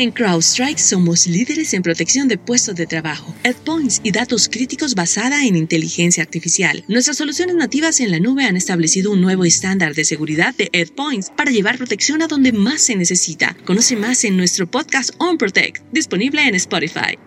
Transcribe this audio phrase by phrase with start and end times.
[0.00, 5.44] En CrowdStrike somos líderes en protección de puestos de trabajo, endpoints y datos críticos basada
[5.44, 6.84] en inteligencia artificial.
[6.86, 11.30] Nuestras soluciones nativas en la nube han establecido un nuevo estándar de seguridad de endpoints
[11.30, 13.56] para llevar protección a donde más se necesita.
[13.64, 17.18] Conoce más en nuestro podcast On Protect, disponible en Spotify.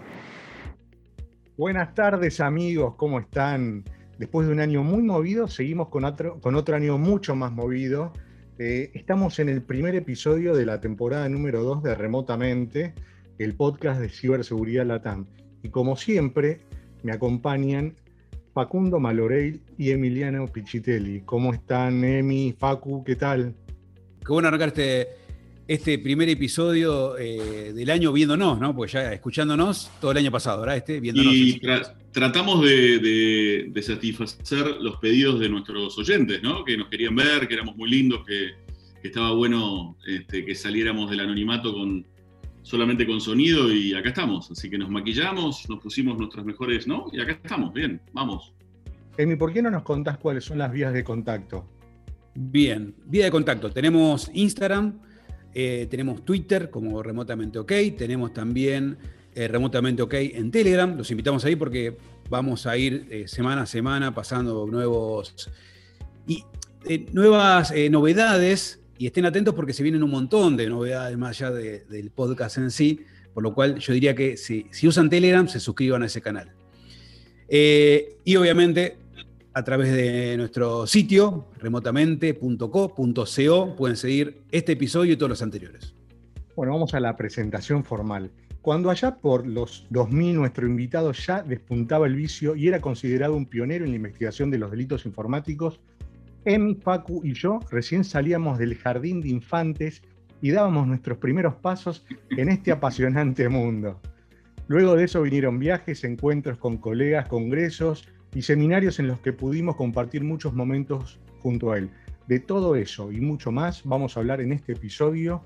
[1.57, 3.84] Buenas tardes amigos, ¿cómo están?
[4.17, 8.13] Después de un año muy movido, seguimos con otro, con otro año mucho más movido.
[8.63, 12.93] Eh, estamos en el primer episodio de la temporada número 2 de Remotamente,
[13.40, 15.26] el podcast de ciberseguridad Latam.
[15.63, 16.59] Y como siempre,
[17.01, 17.95] me acompañan
[18.54, 21.21] Facundo Maloreil y Emiliano Pichitelli.
[21.21, 23.04] ¿Cómo están, Emi, Facu?
[23.04, 23.55] ¿Qué tal?
[24.23, 25.07] Qué bueno arrancar este,
[25.67, 28.76] este primer episodio eh, del año viéndonos, ¿no?
[28.76, 30.77] Pues ya escuchándonos todo el año pasado, ¿verdad?
[30.77, 31.34] Este, viéndonos.
[31.34, 36.65] Y tra tratamos de, de, de, satisfacer los pedidos de nuestros oyentes, ¿no?
[36.65, 38.51] Que nos querían ver, que éramos muy lindos, que,
[39.01, 42.05] que estaba bueno este, que saliéramos del anonimato con,
[42.62, 44.51] solamente con sonido y acá estamos.
[44.51, 47.07] Así que nos maquillamos, nos pusimos nuestras mejores, ¿no?
[47.12, 48.54] Y acá estamos, bien, vamos.
[49.17, 51.67] Emi, ¿por qué no nos contás cuáles son las vías de contacto?
[52.34, 53.71] Bien, vía de contacto.
[53.71, 54.99] Tenemos Instagram,
[55.54, 58.98] eh, tenemos Twitter como Remotamente OK, tenemos también
[59.35, 60.96] eh, Remotamente OK en Telegram.
[60.98, 61.98] Los invitamos ahí porque
[62.30, 65.50] vamos a ir eh, semana a semana pasando nuevos
[66.28, 66.44] y
[67.12, 68.79] nuevas novedades.
[68.97, 72.57] Y estén atentos porque se vienen un montón de novedades más allá de, del podcast
[72.57, 73.02] en sí.
[73.34, 76.51] Por lo cual yo diría que si usan Telegram, se suscriban a ese canal.
[77.50, 79.00] y obviamente
[79.53, 85.94] a través de nuestro sitio remotamente.co.co pueden seguir este episodio y todos los anteriores.
[86.56, 88.31] Bueno, vamos a la presentación formal.
[88.61, 93.47] Cuando allá por los 2000 nuestro invitado ya despuntaba el vicio y era considerado un
[93.47, 95.79] pionero en la investigación de los delitos informáticos,
[96.45, 100.01] Emi, Facu y yo recién salíamos del jardín de infantes
[100.41, 104.00] y dábamos nuestros primeros pasos en este apasionante mundo.
[104.67, 109.75] Luego de eso vinieron viajes, encuentros con colegas, congresos y seminarios en los que pudimos
[109.75, 111.89] compartir muchos momentos junto a él.
[112.27, 115.43] De todo eso y mucho más vamos a hablar en este episodio,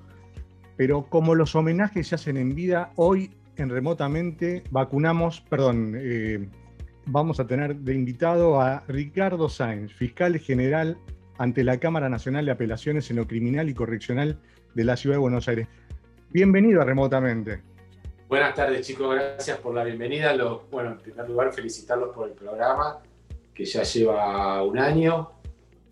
[0.78, 6.48] pero como los homenajes se hacen en vida, hoy en remotamente vacunamos, perdón, eh,
[7.08, 10.98] vamos a tener de invitado a Ricardo Sáenz, fiscal general
[11.38, 14.40] ante la Cámara Nacional de Apelaciones en lo Criminal y Correccional
[14.74, 15.68] de la Ciudad de Buenos Aires.
[16.32, 17.75] Bienvenido a Remotamente.
[18.28, 20.36] Buenas tardes chicos, gracias por la bienvenida.
[20.36, 22.98] Lo, bueno, en primer lugar felicitarlos por el programa,
[23.54, 25.30] que ya lleva un año,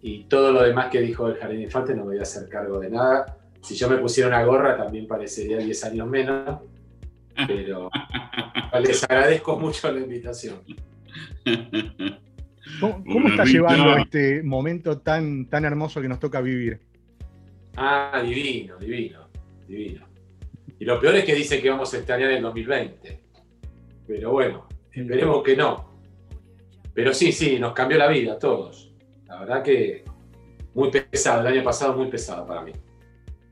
[0.01, 2.79] y todo lo demás que dijo el Jardín de Infantes no voy a hacer cargo
[2.79, 3.38] de nada.
[3.61, 6.59] Si yo me pusiera una gorra también parecería 10 años menos,
[7.47, 7.91] pero
[8.81, 10.55] les agradezco mucho la invitación.
[12.79, 16.81] ¿Cómo, cómo está llevando este momento tan, tan hermoso que nos toca vivir?
[17.77, 19.27] Ah, divino, divino,
[19.67, 20.12] divino.
[20.83, 23.23] Y lo peor es que dice que vamos a extrañar el 2020.
[24.05, 25.97] Pero bueno, esperemos que no.
[26.94, 28.93] Pero sí, sí, nos cambió la vida a todos.
[29.25, 30.03] La verdad que
[30.73, 32.73] muy pesado, el año pasado muy pesado para mí.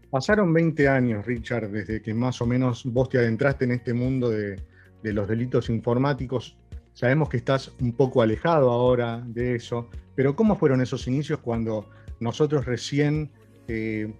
[0.09, 4.30] Pasaron 20 años, Richard, desde que más o menos vos te adentraste en este mundo
[4.30, 4.62] de,
[5.02, 6.58] de los delitos informáticos.
[6.91, 11.90] Sabemos que estás un poco alejado ahora de eso, pero ¿cómo fueron esos inicios cuando
[12.20, 13.31] nosotros recién
[13.70, 14.14] eh,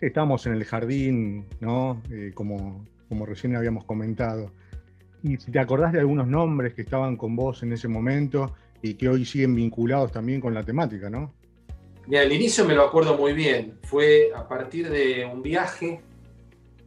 [0.00, 2.02] estábamos en el jardín, ¿no?
[2.10, 4.52] Eh, como, como recién habíamos comentado?
[5.22, 8.94] Y si te acordás de algunos nombres que estaban con vos en ese momento y
[8.94, 11.32] que hoy siguen vinculados también con la temática, ¿no?
[12.06, 13.78] Mira, el inicio me lo acuerdo muy bien.
[13.82, 16.00] Fue a partir de un viaje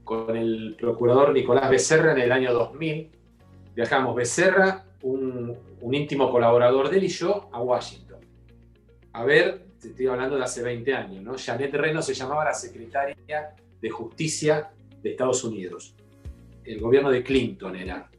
[0.05, 3.11] con el procurador Nicolás Becerra en el año 2000.
[3.75, 8.19] Viajamos Becerra, un, un íntimo colaborador de él y yo a Washington.
[9.11, 11.35] A ver, te estoy hablando de hace 20 años, ¿no?
[11.37, 13.15] Janet Reno se llamaba la secretaria
[13.81, 14.69] de Justicia
[15.01, 15.95] de Estados Unidos.
[16.63, 18.09] El gobierno de Clinton era.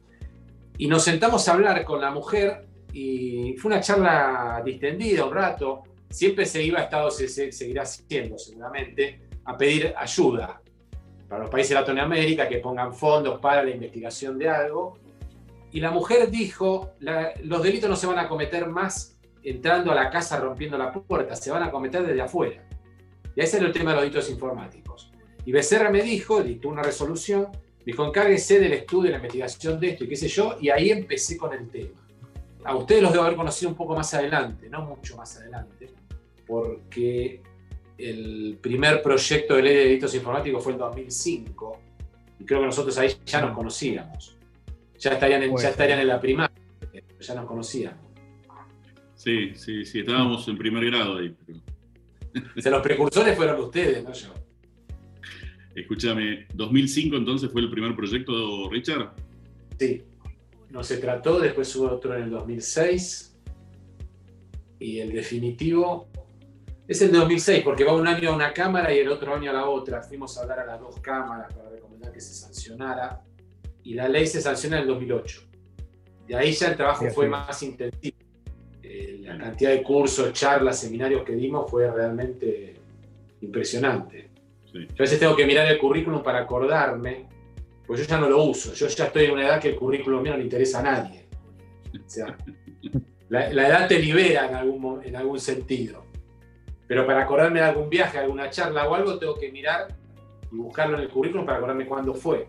[0.77, 5.83] Y nos sentamos a hablar con la mujer y fue una charla distendida un rato.
[6.09, 10.61] Siempre se iba a Estados Unidos, se seguirá haciendo seguramente, a pedir ayuda
[11.29, 14.97] para los países de Latinoamérica que pongan fondos para la investigación de algo.
[15.71, 19.10] Y la mujer dijo, la, los delitos no se van a cometer más
[19.43, 22.63] entrando a la casa rompiendo la puerta, se van a cometer desde afuera.
[23.35, 25.11] Y ese es el tema de los delitos informáticos.
[25.45, 27.47] Y Becerra me dijo, dictó una resolución,
[27.85, 30.91] dijo, encárguese del estudio y la investigación de esto y qué sé yo, y ahí
[30.91, 31.99] empecé con el tema.
[32.63, 35.89] A ustedes los debo haber conocido un poco más adelante, no mucho más adelante,
[36.45, 37.41] porque
[37.97, 41.79] el primer proyecto de ley de delitos informáticos fue en 2005.
[42.39, 44.37] Y creo que nosotros ahí ya nos conocíamos.
[44.99, 46.55] Ya estarían en, ya estarían en la primaria,
[47.19, 48.10] ya nos conocíamos.
[49.23, 51.35] Sí, sí, sí, estábamos en primer grado ahí.
[52.55, 54.33] los precursores fueron ustedes, no yo.
[55.75, 59.13] Escúchame, ¿2005 entonces fue el primer proyecto, Richard?
[59.77, 60.01] Sí,
[60.71, 63.37] no se trató, después hubo otro en el 2006
[64.79, 66.09] y el definitivo
[66.87, 69.51] es el de 2006 porque va un año a una cámara y el otro año
[69.51, 70.01] a la otra.
[70.01, 73.21] Fuimos a hablar a las dos cámaras para recomendar que se sancionara
[73.83, 75.41] y la ley se sanciona en el 2008.
[76.25, 78.20] De ahí ya el trabajo fue más intensivo.
[79.31, 82.75] La cantidad de cursos, charlas, seminarios que dimos fue realmente
[83.41, 84.29] impresionante.
[84.73, 87.27] Yo a veces tengo que mirar el currículum para acordarme,
[87.85, 88.73] pues yo ya no lo uso.
[88.73, 91.25] Yo ya estoy en una edad que el currículum mío no le interesa a nadie.
[91.93, 92.37] O sea,
[93.29, 96.03] la, edad te libera en algún, en algún sentido.
[96.87, 99.87] Pero para acordarme de algún viaje, alguna charla o algo, tengo que mirar
[100.51, 102.47] y buscarlo en el currículum para acordarme cuándo fue.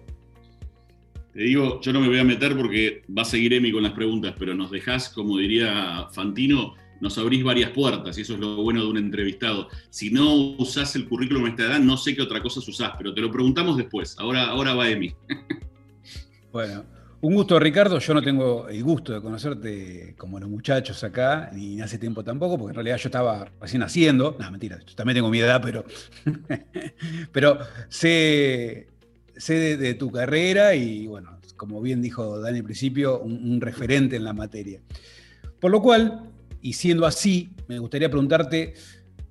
[1.33, 3.93] Te digo, yo no me voy a meter porque va a seguir Emi con las
[3.93, 8.57] preguntas, pero nos dejás, como diría Fantino, nos abrís varias puertas y eso es lo
[8.57, 9.69] bueno de un entrevistado.
[9.91, 13.15] Si no usás el currículum a esta edad, no sé qué otra cosa usás, pero
[13.15, 14.15] te lo preguntamos después.
[14.19, 15.13] Ahora, ahora va Emi.
[16.53, 16.85] Bueno,
[17.23, 17.99] un gusto, Ricardo.
[17.99, 22.59] Yo no tengo el gusto de conocerte como los muchachos acá, ni hace tiempo tampoco,
[22.59, 24.37] porque en realidad yo estaba recién haciendo.
[24.39, 25.85] No, mentira, yo también tengo mi edad, pero,
[27.33, 27.59] pero
[27.89, 28.89] sé,
[29.43, 34.25] sé de, tu carrera y, bueno, como bien dijo Dani al principio, un referente en
[34.25, 34.81] la materia.
[35.61, 36.31] Por lo cual,
[36.61, 38.75] y siendo así, me gustaría preguntarte,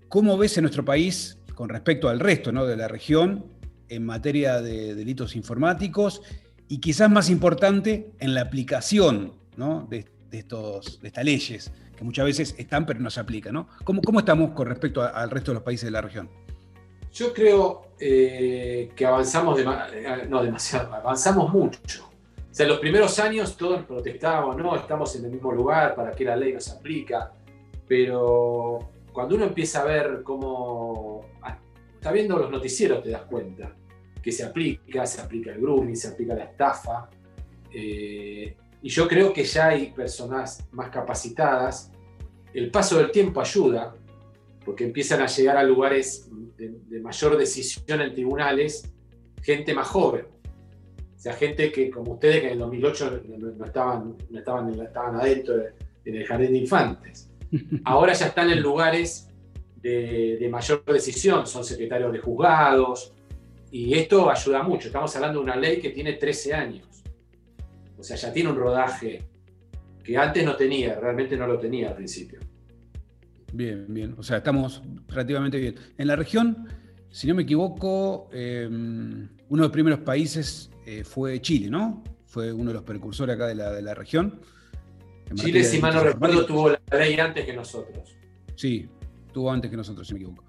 [0.09, 3.45] ¿cómo ves en nuestro país con respecto al resto de la región
[3.89, 6.21] en materia de delitos informáticos
[6.67, 9.33] y quizás más importante en la aplicación
[9.89, 13.65] de, estos, de estas leyes, que muchas veces están pero no se aplican?
[13.83, 16.29] ¿Cómo, ¿Cómo, estamos con respecto al resto de los países de la región?
[17.11, 22.09] Yo creo eh, que avanzamos, eh, no demasiado, avanzamos mucho.
[22.51, 26.25] O sea, los primeros años todos protestábamos, no, estamos en el mismo lugar, para qué
[26.25, 27.31] la ley no se aplica,
[27.87, 31.25] pero cuando uno empieza a ver cómo,
[31.93, 33.75] está viendo los noticieros te das cuenta
[34.21, 37.09] que se aplica, se aplica el grooming, se aplica la estafa,
[37.73, 41.91] eh, y yo creo que ya hay personas más capacitadas,
[42.53, 43.95] el paso del tiempo ayuda,
[44.63, 48.91] porque empiezan a llegar a lugares de mayor decisión en tribunales
[49.41, 50.25] gente más joven
[51.21, 55.15] o sea, gente que, como ustedes, que en el 2008 no, estaban, no estaban, estaban
[55.17, 55.53] adentro
[56.03, 57.29] en el jardín de infantes.
[57.85, 59.29] Ahora ya están en lugares
[59.83, 63.13] de, mayor decisión, son secretarios de juzgados,
[63.69, 64.87] y esto ayuda mucho.
[64.87, 67.03] Estamos hablando de una ley que tiene 13 años.
[67.99, 69.21] O sea, ya tiene un rodaje
[70.03, 72.39] que antes no tenía, realmente no lo tenía al principio.
[73.53, 74.15] Bien, bien.
[74.17, 75.75] O sea, estamos relativamente bien.
[75.97, 76.67] En la región,
[77.09, 82.03] si no me equivoco, eh, uno de los primeros países eh, fue Chile, ¿no?
[82.25, 84.39] Fue uno de los precursores acá de la, de la región.
[85.35, 88.15] Chile, si mal no recuerdo, tuvo la ley antes que nosotros.
[88.55, 88.87] Sí,
[89.33, 90.43] tuvo antes que nosotros, si me equivoco.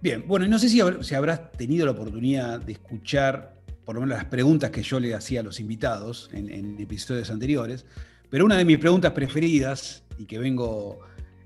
[0.00, 3.58] Bien, bueno, no sé si, si habrás tenido la oportunidad de escuchar
[3.88, 7.86] por lo menos las preguntas que yo le hacía a los invitados en, episodios anteriores,
[8.28, 11.00] pero una de mis preguntas preferidas, y que vengo,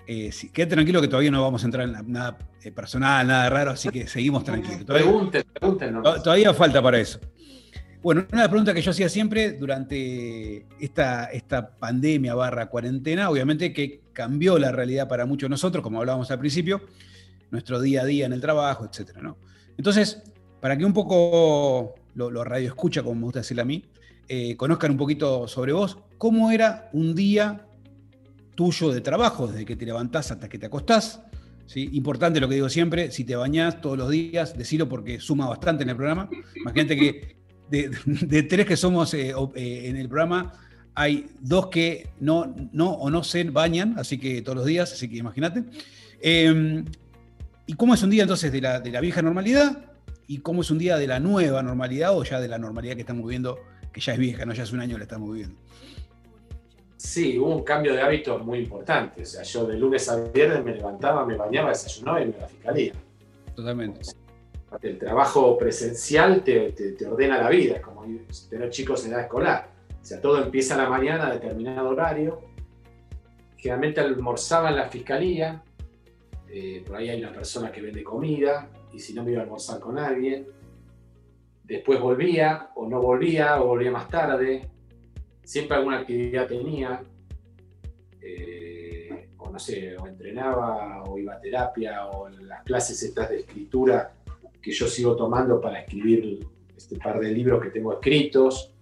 [0.07, 3.71] eh, quédate tranquilo que todavía no vamos a entrar en nada eh, personal, nada raro,
[3.73, 4.85] así que seguimos tranquilos.
[4.85, 5.11] Todavía,
[5.53, 7.21] pregunten, Todavía falta para eso.
[8.03, 14.01] Bueno, una pregunta que yo hacía siempre durante esta, esta pandemia barra cuarentena, obviamente que
[14.13, 16.83] cambió la realidad para muchos de nosotros, como hablábamos al principio,
[17.53, 19.19] nuestro día a día en el trabajo, etc.
[19.23, 19.37] ¿no?
[19.77, 20.21] Entonces,
[20.61, 23.85] para que un poco lo, radio escucha, como me gusta decirle a mí,
[24.29, 27.67] eh, conozcan un poquito sobre vos, ¿cómo era un día
[28.55, 31.21] tuyo de trabajo, desde que te levantás hasta que te acostás?
[31.67, 31.89] ¿Sí?
[31.93, 35.85] Importante lo que digo siempre, si te bañás todos los días, decilo porque suma bastante
[35.85, 36.29] en el programa.
[36.57, 37.37] Imagínate que
[37.71, 40.53] de, tres que somos eh, eh, en el programa,
[40.95, 45.09] hay dos que no, no o no se bañan, así que todos los días, así
[45.09, 45.65] que imagínate.
[46.21, 46.85] Em,
[47.67, 49.85] ¿Y cómo es un día entonces de la, de la, vieja normalidad?
[50.27, 53.01] ¿Y cómo es un día de la nueva normalidad o ya de la normalidad que
[53.01, 53.59] estamos viviendo,
[53.93, 55.57] que ya es vieja, no ya es un año que la estamos viviendo?
[57.03, 59.23] Sí, hubo un cambio de hábitos muy importante.
[59.23, 62.39] O sea, yo de lunes a viernes me levantaba, me bañaba, desayunaba y me iba
[62.39, 62.93] a la fiscalía.
[63.57, 64.01] Totalmente
[64.81, 66.75] el trabajo presencial te,
[67.07, 68.07] ordena la vida, es como
[68.49, 69.69] tener chicos en edad escolar.
[70.01, 72.41] O sea, todo empieza a la mañana a determinado horario.
[73.57, 75.63] Generalmente almorzaba en la fiscalía,
[76.49, 79.45] eh, por ahí hay una persona que vende comida, y si no me iba a
[79.45, 80.47] almorzar con alguien.
[81.65, 84.69] Después volvía, o no volvía, o volvía más tarde.
[85.45, 87.03] Siempre alguna actividad tenía,
[88.21, 93.41] eh, o no sé, o entrenaba, o iba a terapia, o las clases estas de
[93.41, 94.15] escritura
[94.61, 96.47] que yo sigo tomando para escribir
[96.77, 98.73] este par de libros que tengo escritos.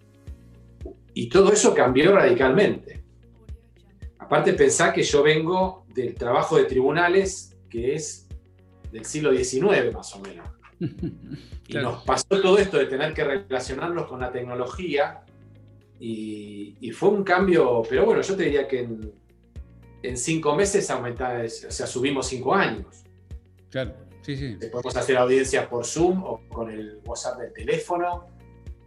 [1.15, 3.03] Y todo eso cambió radicalmente.
[4.19, 8.29] Aparte, pensá que yo vengo del trabajo de tribunales, que es
[8.93, 10.49] del siglo XIX más o menos.
[11.71, 15.21] Y nos pasó todo esto de tener que relacionarnos con la tecnología
[16.01, 18.89] y, fue un cambio, pero bueno, yo te diría que
[20.03, 23.05] en, cinco meses aumentaba, o sea, subimos cinco años.
[23.69, 24.57] Claro, sí, sí.
[24.73, 28.27] Podemos hacer audiencias por Zoom o con el WhatsApp del teléfono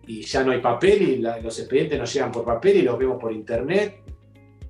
[0.07, 3.21] y ya no hay papel y los expedientes nos llegan por papel y los vemos
[3.21, 4.01] por internet.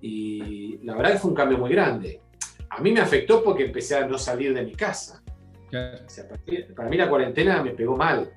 [0.01, 2.19] Y la verdad que fue un cambio muy grande.
[2.69, 5.23] A mí me afectó porque empecé a no salir de mi casa.
[5.71, 8.31] para, mí, la cuarentena me pegó mal.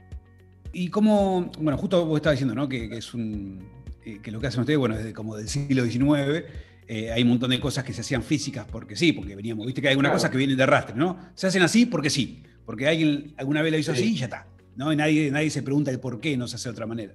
[0.72, 2.68] Y como, bueno, justo vos estabas diciendo, ¿no?
[2.68, 3.75] Que, es un,
[4.06, 6.44] eh, que lo que hacen ustedes, bueno, desde como del siglo XIX,
[6.88, 9.82] eh, hay un montón de cosas que se hacían físicas porque sí, porque veníamos, viste
[9.82, 11.18] que hay algunas cosas que vienen de arrastre, ¿no?
[11.34, 14.46] Se hacen así porque sí, porque alguien alguna vez lo hizo así y ya está,
[14.76, 14.92] ¿no?
[14.92, 17.12] Y nadie, nadie se pregunta el por qué no se hace de otra manera.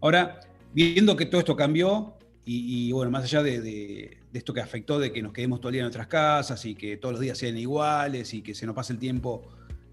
[0.00, 0.40] Ahora,
[0.72, 5.22] viendo que todo esto cambió, y, bueno, más allá de, esto que afectó de que
[5.22, 8.34] nos quedemos todo el día en nuestras casas y que todos los días sean iguales
[8.34, 9.48] y que se nos pase el tiempo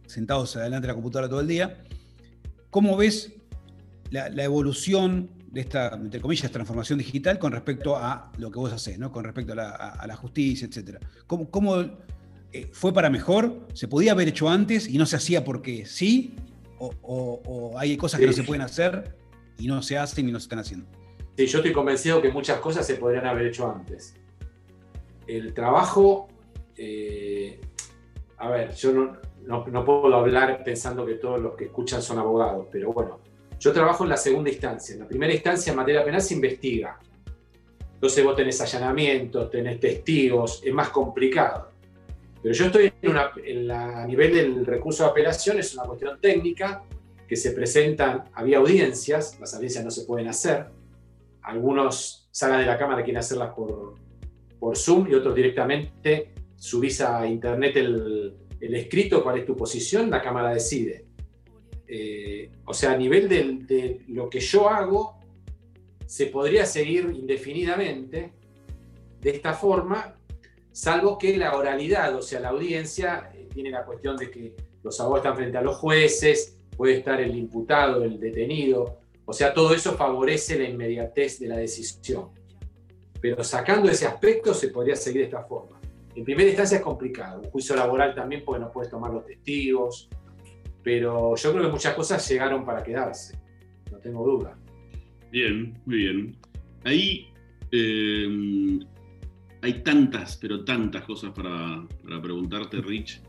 [0.08, 1.84] sentados adelante de la computadora todo el día,
[2.72, 3.34] ¿cómo ves
[4.10, 9.00] la, evolución de esta, entre comillas, transformación digital con respecto a lo que vos haces,
[9.00, 9.12] ¿no?
[9.12, 11.00] con respecto a la, justicia, etcétera?
[11.28, 11.82] ¿Cómo, cómo
[12.52, 13.68] eh, fue para mejor?
[13.74, 16.36] ¿Se podía haber hecho antes y no se hacía porque sí?
[16.80, 19.16] ¿O, hay cosas que no se pueden hacer
[19.58, 20.86] y no se hacen y no se están haciendo?
[21.38, 24.16] Sí, yo estoy convencido que muchas cosas se podrían haber hecho antes.
[25.28, 26.28] El trabajo,
[26.78, 27.60] eh,
[28.38, 32.68] a ver, yo no, no, puedo hablar pensando que todos los que escuchan son abogados,
[32.72, 33.20] pero bueno,
[33.60, 34.94] yo trabajo en la segunda instancia.
[34.94, 36.98] En la primera instancia, en materia penal, se investiga.
[37.94, 41.72] Entonces vos tenés allanamientos, tenés testigos, es más complicado.
[42.42, 46.84] Pero yo estoy en, una, a nivel del recurso de apelación, es una cuestión técnica,
[47.28, 50.66] que se presentan, había audiencias, las audiencias no se pueden hacer,
[51.44, 53.96] algunos salen de la cámara quieren hacerlas por,
[54.60, 60.22] por Zoom y otros directamente subís a internet el, escrito, cuál es tu posición, la
[60.22, 61.06] cámara decide.
[61.92, 65.18] Eh, o sea, a nivel de, lo que yo hago,
[66.06, 68.32] se podría seguir indefinidamente
[69.20, 70.16] de esta forma,
[70.72, 75.00] salvo que la oralidad, o sea, la audiencia, eh, tiene la cuestión de que los
[75.00, 79.74] abogados están frente a los jueces, puede estar el imputado, el detenido, o sea, todo
[79.74, 82.30] eso favorece la inmediatez de la decisión.
[83.20, 85.80] Pero sacando ese aspecto se podría seguir de esta forma.
[86.16, 87.42] En primera instancia es complicado.
[87.42, 90.10] Un juicio laboral también porque no puedes tomar los testigos.
[90.90, 93.38] Pero yo creo que muchas cosas llegaron para quedarse.
[93.92, 94.58] No tengo duda.
[95.32, 96.36] Bien, muy bien.
[96.84, 97.28] Ahí
[97.72, 98.80] eh,
[99.62, 103.22] hay tantas, pero tantas cosas para, para preguntarte, Rich.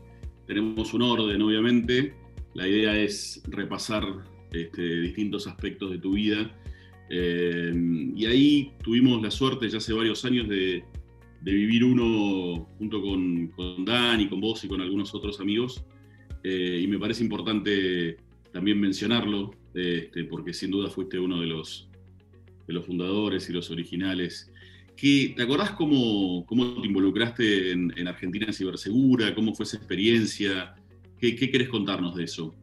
[0.47, 2.15] Tenemos un orden, obviamente.
[2.55, 4.05] La idea es repasar
[4.51, 6.51] este, distintos aspectos de tu vida.
[7.11, 7.71] Eh,
[8.15, 10.83] y ahí tuvimos la suerte ya hace varios años de,
[11.41, 15.85] vivir uno junto con, con, Dan y con vos y con algunos otros amigos.
[16.43, 18.17] Eh, y me parece importante
[18.51, 21.89] también mencionarlo, este, porque sin duda fuiste uno de los,
[22.67, 24.51] de los fundadores y los originales.
[25.01, 29.33] ¿Te acordás cómo, cómo te involucraste en, Argentina Cibersegura?
[29.33, 30.75] ¿Cómo fue esa experiencia?
[31.17, 32.53] ¿Qué, ¿Qué querés contarnos de eso?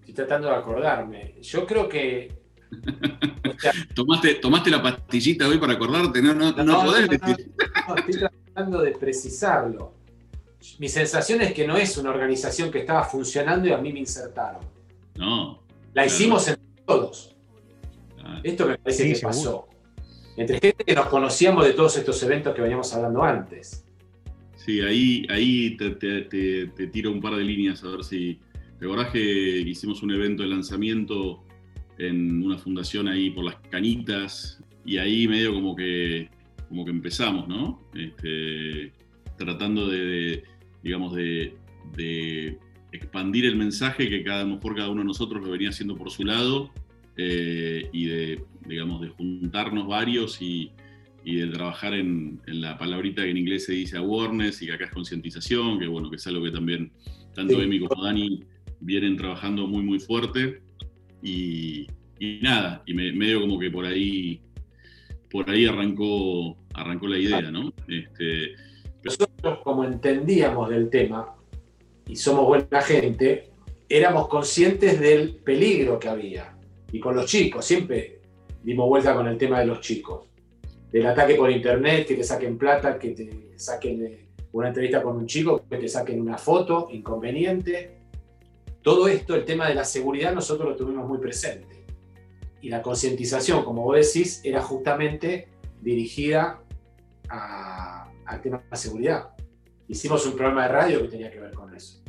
[0.00, 1.34] Estoy tratando de acordarme.
[1.40, 2.30] Yo creo que.
[3.94, 6.20] ¿Tomaste, ¿Tomaste la pastillita hoy para acordarte?
[6.20, 9.94] No, no, no, no podés estoy tratando de precisarlo.
[10.78, 14.00] Mi sensación es que no es una organización que estaba funcionando y a mí me
[14.00, 14.62] insertaron.
[15.16, 15.62] No.
[15.94, 17.34] La hicimos entre todos.
[18.42, 19.68] Esto me parece que pasó.
[20.36, 23.84] Entre gente que nos conocíamos de todos estos eventos que veníamos hablando antes.
[24.56, 28.38] Sí, ahí, ahí te, te tiro un par de líneas a ver si,
[28.82, 31.44] ¿Te acordás que hicimos un evento de lanzamiento
[31.98, 34.60] en una fundación ahí por las canitas?
[34.84, 36.28] Y ahí medio como que,
[36.68, 37.80] como que empezamos, ¿no?
[37.94, 38.92] Este,
[39.36, 40.42] tratando de,
[40.82, 41.56] digamos, de,
[42.92, 46.24] expandir el mensaje que cada, por cada uno de nosotros lo venía haciendo por su
[46.24, 46.70] lado
[47.16, 50.70] eh, y de, digamos, de juntarnos varios y,
[51.24, 54.90] de trabajar en, la palabrita que en inglés se dice awareness y que acá es
[54.90, 56.90] concientización, que bueno, que es algo que también
[57.34, 58.42] tanto Emi como Dani
[58.80, 60.60] vienen trabajando muy, muy fuerte.
[61.22, 61.86] Y,
[62.40, 64.40] nada, y me, medio como que por ahí,
[65.30, 67.72] por ahí arrancó, arrancó la idea, ¿no?
[67.88, 68.54] Este,
[69.42, 71.34] Nosotros, como entendíamos del tema
[72.06, 73.50] y somos buena gente,
[73.88, 76.56] éramos conscientes del peligro que había.
[76.92, 78.20] Y con los chicos, siempre
[78.62, 80.28] dimos vuelta con el tema de los chicos.
[80.92, 85.26] Del ataque por internet, que te saquen plata, que te saquen una entrevista con un
[85.26, 87.96] chico que te saquen una foto, inconveniente.
[88.80, 91.84] Todo esto, el tema de la seguridad, nosotros lo tuvimos muy presente.
[92.60, 95.48] Y la concientización, como vos decís, era justamente
[95.80, 96.62] dirigida
[97.28, 99.31] al tema de la seguridad.
[99.92, 102.02] Hicimos un programa de radio que tenía que ver con eso.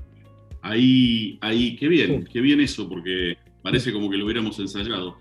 [0.61, 5.17] Ahí, ahí, qué bien, qué bien eso, porque parece como que lo hubiéramos ensayado.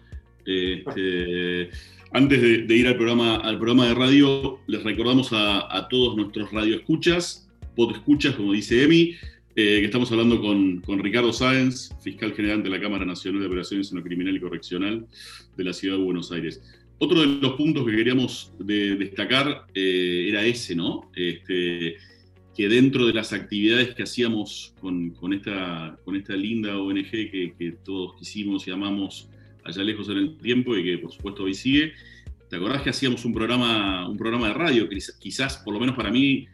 [0.47, 1.71] Este,
[2.13, 7.51] antes de, ir al programa, al programa de radio, les recordamos a, todos nuestros radioescuchas,
[7.77, 9.17] escuchas, como dice Emi,
[9.57, 13.91] eh, que estamos hablando con, Ricardo Sáenz, fiscal general de la Cámara Nacional de Operaciones
[13.91, 15.05] en lo Criminal y Correccional
[15.57, 16.63] de la Ciudad de Buenos Aires.
[16.99, 21.11] Otro de los puntos que queríamos destacar eh, era ese, ¿no?
[21.17, 21.97] Este,
[22.57, 27.73] que dentro de las actividades que hacíamos con, esta, con esta linda ONG que, que
[27.85, 29.29] todos quisimos y amamos
[29.65, 31.93] allá lejos en el tiempo y que por supuesto hoy sigue.
[32.49, 34.89] ¿Te acordás que hacíamos un programa, un programa de radio?
[35.19, 36.47] Quizás, por lo menos para mí,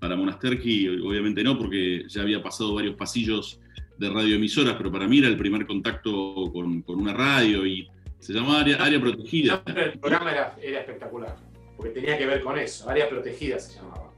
[0.00, 3.60] para Monasterki, obviamente no, porque ya había pasado varios pasillos
[3.96, 7.88] de radioemisoras, pero para mí era el primer contacto con, una radio y
[8.18, 9.62] se llamaba Área, Protegida.
[9.66, 11.36] el programa era, espectacular,
[11.76, 14.12] porque tenía que ver con eso, Área Protegida se llamaba.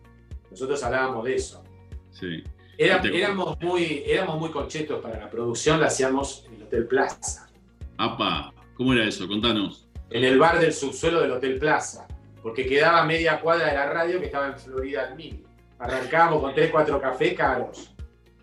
[0.50, 1.62] Nosotros hablábamos de eso.
[2.10, 2.42] Sí.
[2.76, 7.48] éramos, muy, éramos muy conchetos para la producción, la hacíamos en el Hotel Plaza.
[7.96, 9.26] Apa, ¿cómo era eso?
[9.26, 9.88] Contanos.
[10.10, 12.06] En el bar del subsuelo del Hotel Plaza,
[12.42, 15.44] porque quedaba media cuadra de la radio que estaba en Florida al Mil.
[15.78, 17.94] Arrancábamos con 3, 4 cafés caros.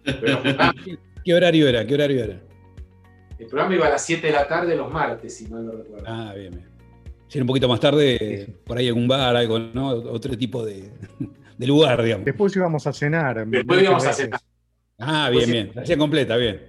[1.26, 1.86] ¿Qué horario era?
[1.86, 2.42] ¿Qué horario era?
[3.38, 6.06] El programa iba a las 7 de la tarde los martes, si no lo recuerdo.
[6.08, 6.70] Ah, bien, bien.
[7.28, 9.90] Si era un poquito más tarde, por ahí algún bar, algo, ¿no?
[9.90, 10.92] Otro tipo de,
[11.60, 12.26] lugar, digamos.
[12.26, 13.48] Después íbamos a cenar.
[13.48, 14.40] Después íbamos a cenar.
[15.00, 15.72] Ah, bien, bien.
[15.76, 16.62] hacía completa, bien.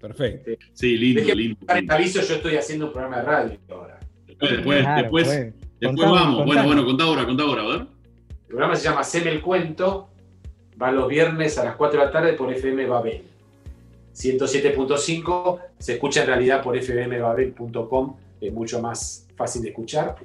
[0.00, 0.52] Perfecto.
[0.72, 1.66] Sí, lindo, lindo.
[1.66, 3.98] Para aviso, yo estoy haciendo un programa de radio ahora.
[4.26, 6.46] Después, después, después, después vamos.
[6.46, 7.80] Bueno, bueno, contá ahora, contá ahora, a ver.
[7.80, 10.10] El programa se llama Haceme el cuento.
[10.80, 13.24] Va los viernes a las 4 de la tarde por FM Babel.
[14.18, 20.16] 107.5 se escucha en realidad por fmbabel.com, es mucho más fácil de escuchar.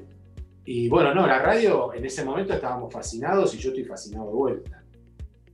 [0.65, 4.33] Y bueno, no, la radio en ese momento estábamos fascinados y yo estoy fascinado de
[4.33, 4.83] vuelta.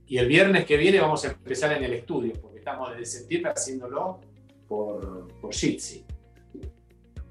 [0.06, 4.20] Y el viernes que viene vamos a empezar en el estudio, estamos desde septiembre haciéndolo
[4.68, 6.04] por, por Jitsi.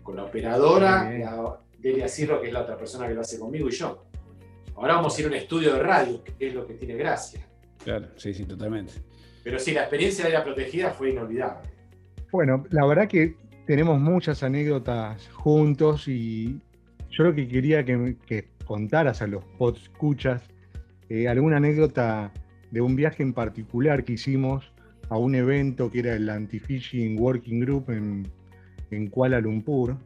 [0.04, 3.72] Con la operadora, Delia Cirro, que es la otra persona que lo hace conmigo, y
[3.72, 4.06] yo.
[4.76, 7.46] Ahora vamos a ir a un estudio de radio, que es lo que tiene gracia.
[7.84, 8.94] Claro, sí, sí, totalmente.
[9.44, 11.70] Pero sí, la experiencia de la protegida fue inolvidable.
[12.32, 16.60] Bueno, la verdad que tenemos muchas anécdotas juntos y
[17.12, 19.44] yo lo que quería que, contaras a los
[19.82, 20.44] escuchas
[21.10, 22.32] eh, alguna anécdota
[22.70, 24.72] de un viaje en particular que hicimos
[25.10, 29.98] a un evento que era el Anti-Fishing Working Group en, Kuala Lumpur.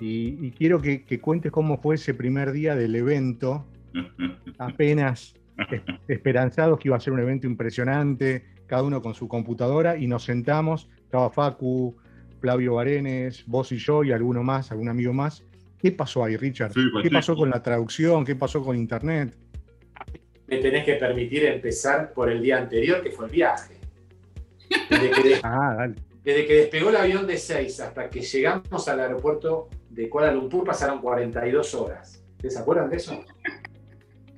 [0.00, 3.64] Y, quiero que, cuentes cómo fue ese primer día del evento,
[4.58, 5.34] apenas
[6.08, 10.24] esperanzados que iba a ser un evento impresionante, cada uno con su computadora, y nos
[10.24, 11.96] sentamos, estaba Facu,
[12.40, 15.44] Flavio Barenes, vos y yo y alguno más, algún amigo más.
[15.82, 16.72] ¿Qué pasó ahí, Richard?
[17.02, 18.24] ¿Qué pasó con la traducción?
[18.24, 19.34] ¿Qué pasó con Internet?
[20.46, 23.74] Me tenés que permitir empezar por el día anterior, que fue el viaje.
[25.42, 25.88] Ah,
[26.22, 30.64] desde que, despegó el avión de 6 hasta que llegamos al aeropuerto de Kuala Lumpur
[30.64, 32.24] pasaron 42 horas.
[32.40, 33.24] ¿Se acuerdan de eso?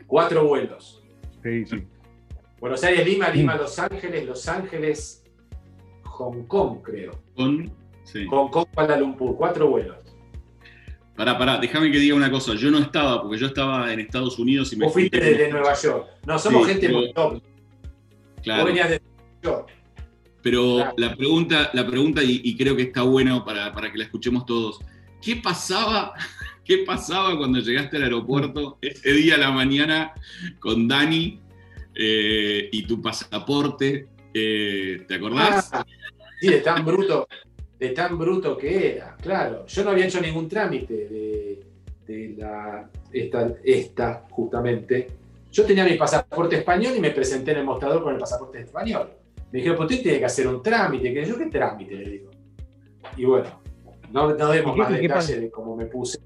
[0.06, 1.02] Cuatro vuelos.
[1.42, 1.86] Sí, sí.
[2.58, 5.24] Buenos Aires, Lima, Lima, Los Ángeles, Los Ángeles,
[6.04, 7.12] Hong Kong, creo.
[7.36, 7.68] Hong
[8.50, 10.03] Kong, Kuala Lumpur, cuatro vuelos.
[11.16, 12.54] Pará, pará, déjame que diga una cosa.
[12.54, 14.86] Yo no estaba, porque yo estaba en Estados Unidos y me.
[14.86, 16.06] Vos fuiste desde Nueva York.
[16.26, 17.40] No, somos gente muy top.
[18.42, 18.62] Claro.
[18.62, 19.00] Vos venías de
[19.42, 19.74] Nueva York.
[20.44, 24.78] Pero la pregunta, la pregunta y, creo que está bueno para, que la escuchemos todos,
[25.22, 26.12] ¿qué pasaba,
[26.66, 30.12] ¿qué pasaba cuando llegaste al aeropuerto ese día a la mañana
[30.60, 31.40] con Dani
[31.94, 34.06] eh, y tu pasaporte?
[34.34, 35.70] Eh, ¿Te acordás?
[35.72, 35.86] Ah,
[36.38, 37.26] sí, de tan bruto,
[37.78, 39.66] de tan bruto que era, claro.
[39.66, 41.64] Yo no había hecho ningún trámite de,
[42.06, 45.08] de la, esta, esta, justamente.
[45.50, 49.10] Yo tenía mi pasaporte español y me presenté en el mostrador con el pasaporte español.
[49.52, 51.14] Me dijeron, pues usted tiene que hacer un trámite.
[51.14, 51.94] Que yo, ¿qué trámite?
[51.94, 52.30] Le digo.
[53.16, 53.60] Y bueno,
[54.10, 56.18] no, no demos más detalles de cómo me puse.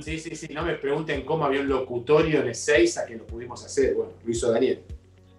[0.00, 3.16] Sí, sí, sí, no me pregunten cómo había un locutorio en el 6 a que
[3.16, 3.94] lo pudimos hacer.
[3.94, 4.80] Bueno, lo hizo Daniel.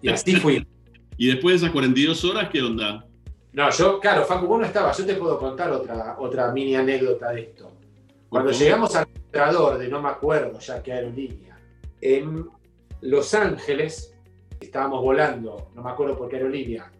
[0.02, 0.66] Y así fui.
[1.18, 3.06] ¿Y después de esas 42 horas, qué onda?
[3.56, 4.98] No, yo, claro, Facu, vos no estabas.
[4.98, 7.72] Yo te puedo contar otra, otra mini anécdota de esto.
[8.28, 11.58] Cuando llegamos al administrador de no me acuerdo ya qué aerolínea,
[12.02, 12.50] en
[13.00, 14.14] Los Ángeles,
[14.60, 16.92] estábamos volando, no me acuerdo por qué aerolínea,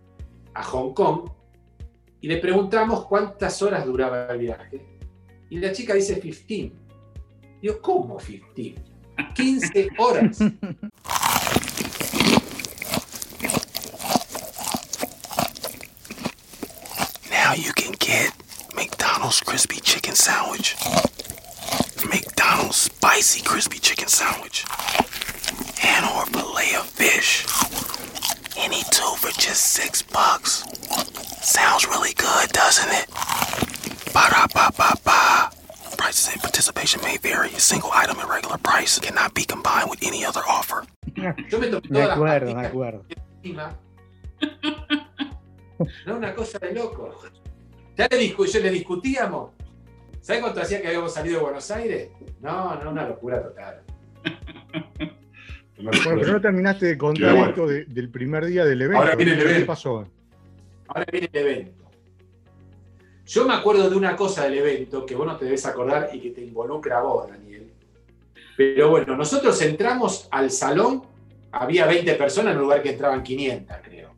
[0.54, 1.28] a Hong Kong
[2.22, 4.80] y le preguntamos cuántas horas duraba el viaje.
[5.50, 6.72] Y la chica dice 15.
[7.60, 8.74] Digo, ¿cómo 15?
[9.34, 10.38] 15 horas.
[19.26, 20.76] McDonald's crispy chicken sandwich.
[22.08, 24.64] McDonald's spicy crispy chicken sandwich.
[25.82, 27.44] And or fillet of fish.
[28.56, 30.62] Any two for just six bucks.
[31.42, 33.08] Sounds really good, doesn't it?
[34.14, 35.50] Ba da ba ba ba.
[35.98, 37.48] Prices and participation may vary.
[37.48, 40.84] A single item at regular price cannot be combined with any other offer.
[41.16, 41.98] Me acuerdo, me
[42.54, 43.04] acuerdo.
[46.06, 47.14] No, una cosa de loco.
[47.96, 49.52] Ya le discu- yo le discutíamos.
[50.20, 52.10] ¿Sabes cuánto hacía que habíamos salido de Buenos Aires?
[52.40, 53.82] No, no, una locura total.
[55.78, 57.48] Bueno, pero no terminaste de contar bueno.
[57.50, 59.02] esto de- del primer día del evento.
[59.02, 59.66] Ahora viene el ¿Qué evento.
[59.66, 60.08] pasó?
[60.88, 61.84] Ahora viene el evento.
[63.26, 66.20] Yo me acuerdo de una cosa del evento que vos no te debes acordar y
[66.20, 67.70] que te involucra a vos, Daniel.
[68.56, 71.02] Pero bueno, nosotros entramos al salón,
[71.52, 74.14] había 20 personas en un lugar que entraban 500, creo.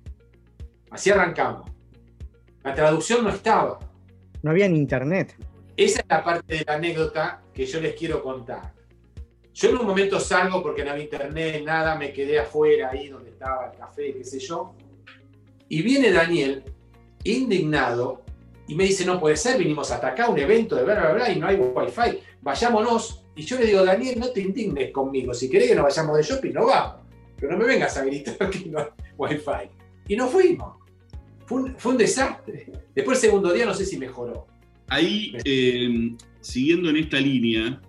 [0.91, 1.69] Así arrancamos.
[2.64, 3.79] La traducción no estaba.
[4.42, 5.35] No había ni internet.
[5.77, 8.73] Esa es la parte de la anécdota que yo les quiero contar.
[9.55, 13.31] Yo en un momento salgo porque no había internet, nada, me quedé afuera ahí donde
[13.31, 14.75] estaba el café, qué sé yo.
[15.68, 16.62] Y viene Daniel,
[17.25, 18.23] indignado,
[18.68, 21.33] y me dice, no puede ser, vinimos hasta acá, un evento de bla, bla, bla,
[21.33, 23.25] y no hay wifi, vayámonos.
[23.35, 26.23] Y yo le digo, Daniel, no te indignes conmigo, si querés que nos vayamos de
[26.23, 27.03] shopping, no vamos.
[27.37, 29.71] Pero no me vengas a gritar que no hay wifi.
[30.07, 30.78] Y nos fuimos.
[31.49, 32.71] Fue un, fue un desastre.
[32.95, 34.47] Después el segundo día no sé si mejoró.
[34.89, 37.81] Ahí, eh, siguiendo en esta línea,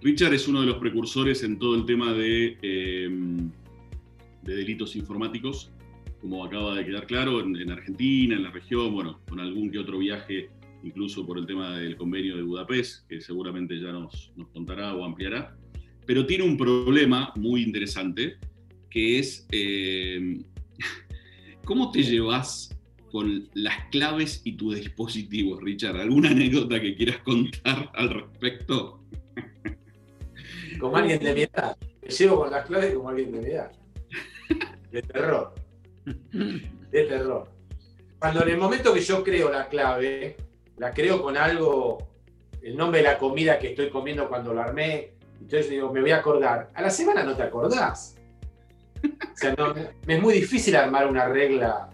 [0.00, 3.10] Richard es uno de los precursores en todo el tema de, eh,
[4.42, 5.72] de delitos informáticos,
[6.20, 9.80] como acaba de quedar claro, en, en Argentina, en la región, bueno, con algún que
[9.80, 10.50] otro viaje,
[10.84, 15.04] incluso por el tema del convenio de Budapest, que seguramente ya nos, nos contará o
[15.04, 15.56] ampliará.
[16.06, 18.36] Pero tiene un problema muy interesante,
[18.88, 20.38] que es eh,
[21.64, 22.72] cómo te llevas
[23.12, 26.00] con las claves y tus dispositivos, Richard.
[26.00, 29.04] ¿Alguna anécdota que quieras contar al respecto?
[30.80, 31.76] como alguien de mi edad.
[32.02, 33.70] Me llevo con las claves como alguien de mi edad.
[34.90, 35.54] De terror.
[36.32, 37.48] De terror.
[38.18, 40.36] Cuando en el momento que yo creo la clave,
[40.78, 42.10] la creo con algo,
[42.62, 46.10] el nombre de la comida que estoy comiendo cuando la armé, entonces digo, me voy
[46.10, 46.70] a acordar.
[46.74, 48.16] A la semana no te acordás.
[49.04, 49.54] O sea,
[50.06, 51.90] me es muy difícil armar una regla.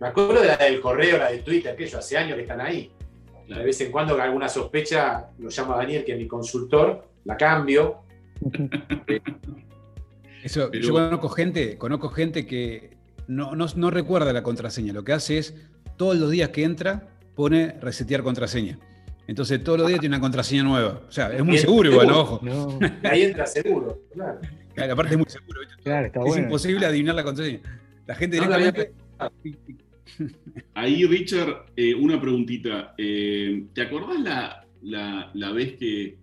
[0.00, 2.90] Me acuerdo de la del correo, la de Twitter, aquello hace años que están ahí.
[3.46, 7.04] De vez en cuando con alguna sospecha, lo llamo a Daniel, que es mi consultor,
[7.24, 7.96] la cambio.
[10.42, 14.92] Eso, Pero- Yo conozco gente, conozco gente que no, no- no recuerda la contraseña.
[14.92, 15.54] Lo que hace es,
[15.96, 18.78] todos los días que entra, pone resetear contraseña.
[19.26, 21.02] Entonces todos los días tiene una contraseña nueva.
[21.08, 22.22] O sea, es muy seguro igual, seguro.
[22.22, 22.40] ojo.
[22.42, 22.78] No,
[23.10, 24.40] ahí entra seguro, claro.
[24.74, 25.60] Claro, Aparte es muy seguro.
[25.60, 25.82] ¿viste?
[25.82, 26.44] claro, está es bueno.
[26.44, 27.60] imposible adivinar la contraseña.
[28.06, 28.92] La gente directamente...
[30.74, 32.94] Ahí, Richard, eh, una preguntita.
[32.98, 36.18] Eh, ¿Te acordás la, la- la vez que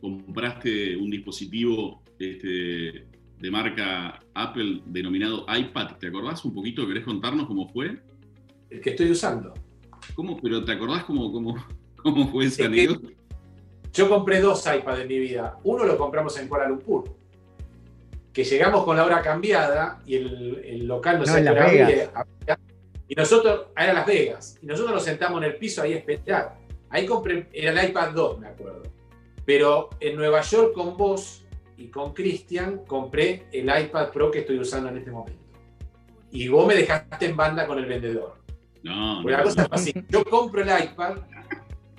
[0.00, 3.06] compraste un dispositivo este,
[3.38, 5.96] de marca Apple denominado iPad?
[5.98, 6.86] ¿Te acordás un poquito?
[6.86, 7.98] ¿Querés contarnos cómo fue?
[8.70, 9.54] El que estoy usando.
[10.14, 10.38] ¿Cómo?
[10.40, 11.56] ¿Pero te acordás cómo, cómo,
[11.96, 13.08] cómo fue esa Es que- anécdota?
[13.92, 15.56] Yo compré dos iPads en mi vida.
[15.64, 17.16] Uno lo compramos en Kuala Lumpur.
[18.30, 22.10] Que llegamos con la hora cambiada y el, el local no, No, se Vegas.
[22.14, 22.58] abría.
[23.08, 24.58] Y nosotros, era Las Vegas.
[24.62, 26.56] Y nosotros nos sentamos en el piso ahí a esperar.
[26.90, 28.82] Ahí compré, era el iPad 2, me acuerdo.
[29.44, 31.44] Pero en Nueva York con vos
[31.76, 35.42] y con Cristian compré el iPad Pro que estoy usando en este momento.
[36.30, 38.36] Y vos me dejaste en banda con el vendedor.
[38.82, 39.44] No, Porque la no.
[39.44, 39.94] cosa fue así.
[40.08, 41.18] Yo compro el iPad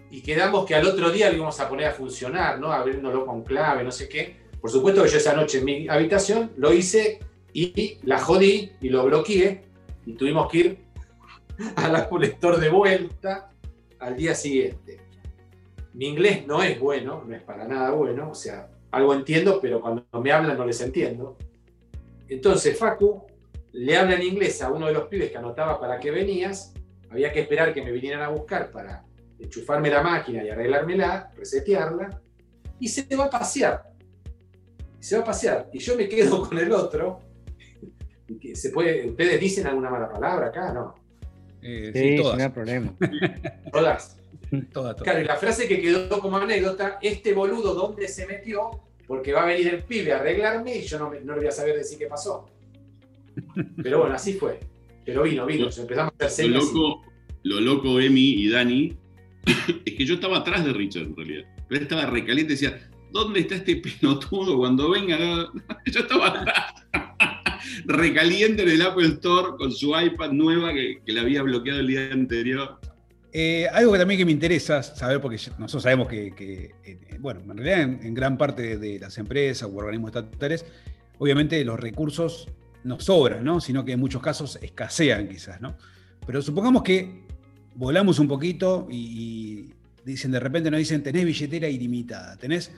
[0.09, 2.71] y quedamos que al otro día lo íbamos a poner a funcionar, ¿no?
[2.71, 4.47] Abriéndolo con clave, no sé qué.
[4.59, 7.19] Por supuesto que yo esa noche en mi habitación lo hice
[7.53, 9.63] y la jodí y lo bloqueé
[10.05, 10.86] y tuvimos que ir
[11.75, 13.49] al Apple Store de vuelta
[13.99, 14.99] al día siguiente.
[15.93, 19.81] Mi inglés no es bueno, no es para nada bueno, o sea, algo entiendo, pero
[19.81, 21.37] cuando me hablan no les entiendo.
[22.29, 23.25] Entonces Facu
[23.71, 26.73] le habla en inglés a uno de los pibes que anotaba para que venías,
[27.09, 29.05] había que esperar que me vinieran a buscar para
[29.39, 32.21] enchufarme la máquina y arreglármela, resetearla,
[32.79, 33.83] y se va a pasear.
[34.99, 35.69] Se va a pasear.
[35.73, 37.19] Y yo me quedo con el otro.
[38.53, 40.73] Se puede, ¿Ustedes dicen alguna mala palabra acá?
[40.73, 40.95] No.
[41.61, 42.93] Eh, Sí, sí, todas, no hay problema.
[43.71, 44.17] Todas.
[44.71, 45.03] todas, todas.
[45.03, 48.69] Claro, y la frase que quedó como anécdota, este boludo, ¿dónde se metió?
[49.07, 51.47] Porque va a venir el pibe a arreglarme y yo no, me- no le voy
[51.47, 52.45] a saber decir qué pasó.
[53.81, 54.59] Pero bueno, así fue.
[55.05, 55.69] Pero vino, vino.
[55.75, 57.01] Empezamos a hacer Lo loco,
[57.43, 58.97] lo loco, Emi y Dani,
[59.85, 61.45] es que yo estaba atrás de Richard en realidad.
[61.69, 65.17] Pero estaba recaliente y decía, ¿dónde está este pelotudo cuando venga?
[65.85, 66.73] Yo estaba atrás.
[67.87, 71.87] Recaliente en el Apple Store con su iPad nueva que, que le había bloqueado el
[71.87, 72.79] día anterior.
[73.39, 77.57] Eh, algo que también que me interesa saber, porque nosotros sabemos que, eh, bueno, en
[77.57, 80.65] realidad en, gran parte de las empresas u organismos estatales,
[81.19, 82.47] obviamente los recursos
[82.83, 83.59] no sobran, ¿no?
[83.59, 85.59] sino que en muchos casos escasean quizás.
[85.61, 85.75] ¿no?
[86.25, 87.25] Pero supongamos que
[87.75, 89.73] volamos un poquito y,
[90.05, 92.71] dicen de repente nos dicen, tenés billetera ilimitada, tenés,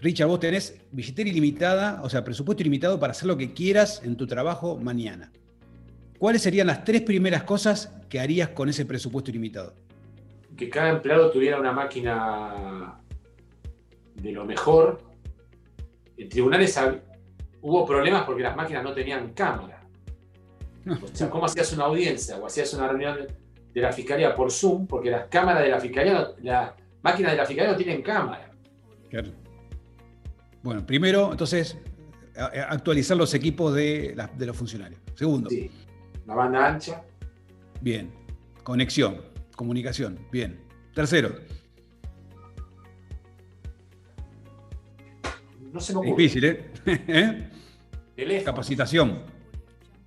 [0.00, 4.16] Richard, vos tenés billetera ilimitada, o sea, presupuesto ilimitado para hacer lo que quieras en
[4.16, 5.30] tu trabajo mañana.
[6.18, 9.74] ¿Cuáles serían las tres primeras cosas que harías con ese presupuesto ilimitado?
[10.56, 13.00] Que cada empleado tuviera una máquina
[14.14, 15.02] de lo mejor.
[16.16, 16.78] En tribunales
[17.62, 19.86] hubo problemas porque las máquinas no tenían cámara.
[20.86, 23.26] O sea, ¿cómo hacías una audiencia o hacías una reunión
[23.72, 24.86] de la fiscalía por Zoom?
[24.86, 28.50] Porque las cámaras de la fiscalía, las máquinas de la fiscalía no tienen cámara.
[29.08, 29.30] Claro.
[30.62, 31.78] Bueno, primero, entonces,
[32.36, 35.00] actualizar los equipos de, los funcionarios.
[35.14, 35.50] Segundo.
[35.50, 35.70] Sí.
[36.26, 37.02] La banda ancha.
[37.80, 38.12] Bien.
[38.62, 39.22] Conexión,
[39.56, 40.18] comunicación.
[40.30, 40.60] Bien.
[40.94, 41.34] Tercero.
[45.72, 46.10] No se me ocurre.
[46.16, 46.70] Difícil, ¿eh?
[48.16, 48.42] ¿Eh?
[48.44, 49.22] Capacitación.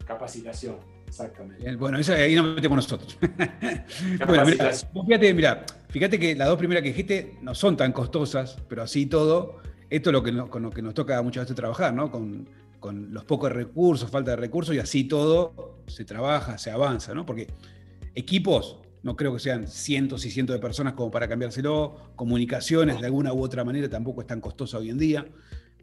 [0.06, 1.76] Capacitación, exactamente.
[1.78, 3.18] Bueno, eso ahí nos metemos nosotros.
[4.28, 8.84] bueno, fíjate, mira, fíjate que las dos primeras que dijiste no son tan costosas, pero
[8.84, 9.62] así todo,
[9.95, 12.10] esto es lo que con lo que nos toca muchas veces trabajar, ¿no?
[12.10, 17.13] Con, con los pocos recursos, falta de recursos, y así todo se trabaja, se avanza,
[17.13, 17.27] ¿no?
[17.27, 17.47] Porque
[18.15, 23.06] equipos, no creo que sean cientos y cientos de personas como para cambiárselo, comunicaciones de
[23.06, 25.27] alguna u otra manera tampoco es tan costosa hoy en día,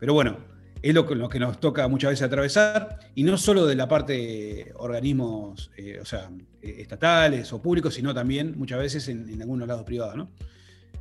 [0.01, 0.39] pero bueno,
[0.83, 3.87] es lo que, lo que nos toca muchas veces atravesar, y no solo de la
[3.87, 6.29] parte de organismos, eh, o sea,
[6.63, 10.31] eh, estatales o públicos, sino también muchas veces en, en algunos lados privados, ¿no?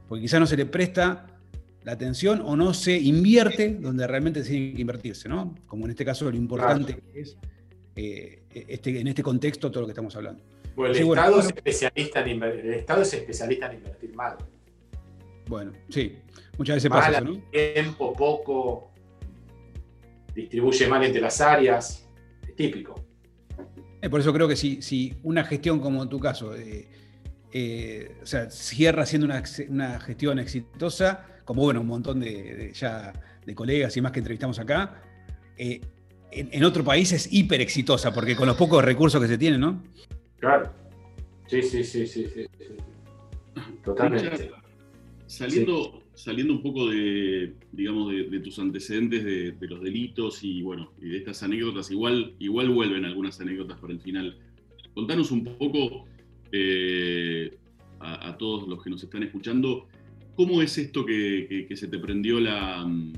[0.08, 1.39] Porque quizás no se le presta
[1.84, 5.56] la atención o no se invierte donde realmente tiene que invertirse, ¿no?
[5.66, 7.38] Como en este caso lo importante que es
[7.96, 10.44] eh, este, en este contexto todo lo que estamos hablando.
[10.78, 14.38] el, Estado es especialista en el Estado es especialista en invertir mal.
[15.48, 16.18] Bueno, sí,
[16.58, 17.42] muchas veces pasa eso, ¿no?
[17.52, 18.92] Tiempo, poco,
[20.36, 22.08] distribuye mal entre las áreas,
[22.48, 23.04] es típico.
[24.02, 28.26] Eh, por eso creo que si, si una gestión como en tu caso, eh, o
[28.26, 33.12] sea, cierra siendo una, una gestión exitosa, como bueno, un montón de, ya
[33.44, 35.02] de colegas y más que entrevistamos acá,
[35.58, 35.82] eh,
[36.32, 39.82] en, otro país es hiper exitosa, porque con los pocos recursos que se tienen, ¿no?
[40.38, 40.72] Claro.
[41.48, 42.46] Sí, sí, sí, sí, sí.
[43.84, 44.52] Totalmente.
[45.26, 51.10] saliendo, saliendo un poco de, digamos, de, tus antecedentes de, los delitos y bueno, y
[51.10, 54.38] de estas anécdotas, igual, igual vuelven algunas anécdotas para el final.
[54.94, 56.06] Contanos un poco
[56.52, 57.58] eh,
[58.00, 59.88] a, todos los que nos están escuchando,
[60.40, 63.12] ¿Cómo es esto que, se te prendió la, mm,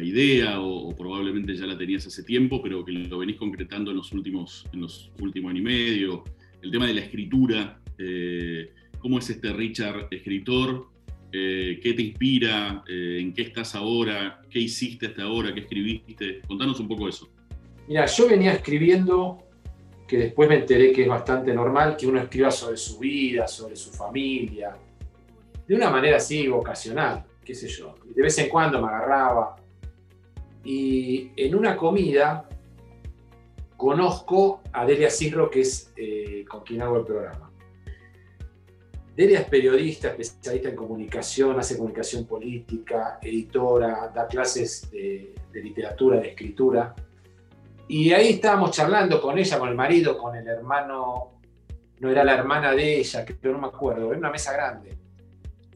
[0.00, 4.12] idea o, probablemente ya la tenías hace tiempo, pero que lo venís concretando en los
[4.12, 6.24] últimos, en los últimos años y medio?
[6.62, 10.90] El tema de la escritura, eh, ¿cómo es este Richard escritor?
[11.32, 12.84] Eh, ¿Qué te inspira?
[12.88, 14.40] Eh, ¿En qué estás ahora?
[14.48, 15.52] ¿Qué hiciste hasta ahora?
[15.52, 16.40] ¿Qué escribiste?
[16.46, 17.32] Contanos un poco eso.
[17.88, 19.38] Mira, yo venía escribiendo,
[20.06, 23.74] que después me enteré que es bastante normal que uno escriba sobre su vida, sobre
[23.74, 24.76] su familia,
[25.66, 27.94] de una manera así vocacional, qué sé yo.
[28.14, 29.56] De vez en cuando me agarraba.
[30.64, 32.48] Y en una comida
[33.76, 37.50] conozco a Delia Cirro, que es eh, con quien hago el programa.
[39.16, 46.30] Delia es periodista, especialista en comunicación, hace comunicación política, editora, da clases de, literatura, de
[46.30, 46.94] escritura.
[47.86, 51.40] Y ahí estábamos charlando con ella, con el marido, con el hermano,
[52.00, 55.03] no era la hermana de ella, que no me acuerdo, en una mesa grande.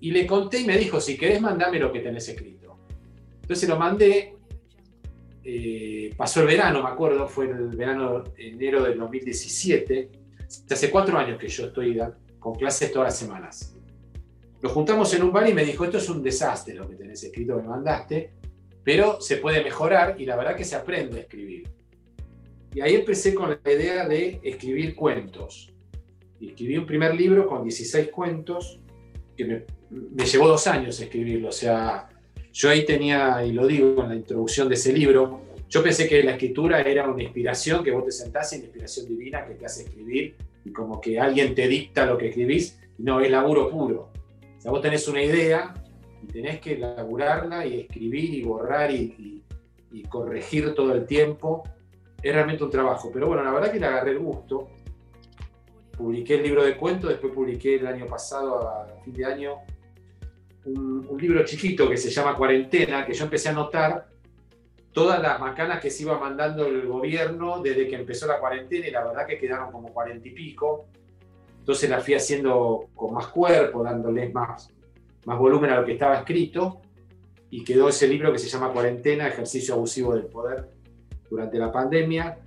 [0.01, 2.79] Y le conté y me dijo, si querés, mandame lo que tenés escrito.
[3.43, 4.35] Entonces lo mandé,
[5.43, 10.11] eh, pasó el verano, me acuerdo, fue el verano enero del 2017.
[10.71, 11.99] Hace cuatro años que yo estoy
[12.39, 13.75] con clases todas las semanas.
[14.61, 17.23] Lo juntamos en un bar y me dijo, esto es un desastre lo que tenés
[17.23, 18.33] escrito, me mandaste,
[18.85, 21.69] pero se puede mejorar y la verdad que se aprende a escribir.
[22.75, 25.73] Y ahí empecé con la idea de escribir cuentos.
[26.41, 28.81] Y escribí un primer libro con 16 cuentos
[29.37, 31.49] que me me llevó dos años escribirlo.
[31.49, 32.09] O sea,
[32.53, 36.23] yo ahí tenía, y lo digo en la introducción de ese libro, yo pensé que
[36.23, 39.83] la escritura era una inspiración, que vos te sentás en inspiración divina que te hace
[39.83, 42.81] escribir y como que alguien te dicta lo que escribís.
[42.99, 44.11] No, es laburo puro.
[44.57, 45.75] O sea, vos tenés una idea
[46.23, 49.45] y tenés que laburarla y escribir y borrar y,
[49.93, 51.63] y corregir todo el tiempo.
[52.23, 53.11] Es realmente un trabajo.
[53.13, 54.69] Pero bueno, la verdad que le agarré el gusto.
[55.97, 59.57] Publiqué el libro de cuentos, después publiqué el año pasado, a fin de año,
[60.65, 64.09] un, libro chiquito que se llama Cuarentena, que yo empecé a notar
[64.93, 68.91] todas las macanas que se iba mandando el gobierno desde que empezó la cuarentena y
[68.91, 70.87] la verdad que quedaron como cuarenta y pico.
[71.59, 74.71] Entonces la fui haciendo con más cuerpo, dándoles más,
[75.27, 76.81] más volumen a lo que estaba escrito
[77.51, 80.69] y quedó ese libro que se llama Cuarentena, ejercicio abusivo del poder
[81.31, 82.39] durante la pandemia.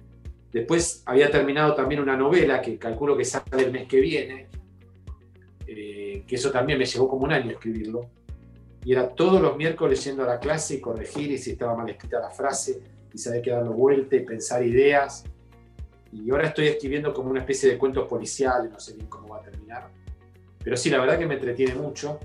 [0.52, 4.48] Después había terminado también una novela que calculo que sale el mes que viene,
[5.78, 8.10] eh, que eso también me llevó como un año escribirlo.
[8.84, 11.90] Y era todos los miércoles yendo a la clase y corregir y si estaba mal
[11.90, 12.82] escrita la frase
[13.14, 15.24] y saber que darlo vuelta y pensar ideas.
[16.12, 19.38] Y ahora estoy escribiendo como una especie de cuentos policiales, no sé bien cómo va
[19.38, 19.90] a terminar.
[20.64, 22.20] Pero sí, la verdad que me entretiene mucho.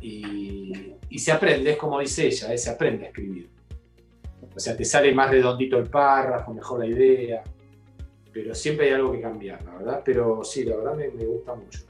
[0.00, 3.50] Y, se aprende, es como dice ella, eh, se aprende a escribir.
[4.54, 7.42] O sea, te sale más redondito el párrafo, mejor la idea.
[8.32, 10.02] Pero siempre hay algo que cambiar, la verdad.
[10.04, 11.80] Pero sí, la verdad me, gusta mucho.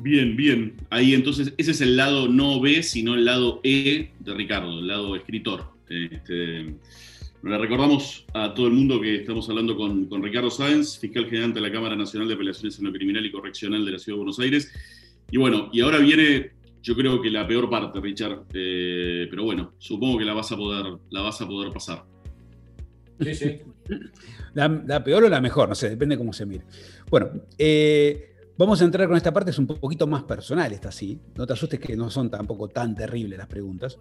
[0.00, 0.74] Bien, bien.
[0.90, 4.86] Ahí entonces, ese es el lado no B, sino el lado E de Ricardo, el
[4.86, 5.64] lado escritor.
[5.88, 6.74] Este,
[7.42, 11.54] le recordamos a todo el mundo que estamos hablando con, con, Ricardo Sáenz, fiscal general
[11.54, 14.18] de la Cámara Nacional de Apelaciones en lo Criminal y Correccional de la Ciudad de
[14.18, 14.72] Buenos Aires.
[15.30, 18.44] Y bueno, y ahora viene yo creo que la peor parte, Richard.
[18.54, 22.04] Eh, pero bueno, supongo que la vas a poder, la vas a poder pasar.
[23.20, 23.60] Sí, sí.
[24.54, 26.64] La, peor o la mejor, no sé, depende cómo se mire.
[27.10, 31.18] Bueno, eh, vamos a entrar con esta parte, es un poquito más personal, esta sí.
[31.34, 33.98] No te asustes que no son tampoco tan terribles las preguntas.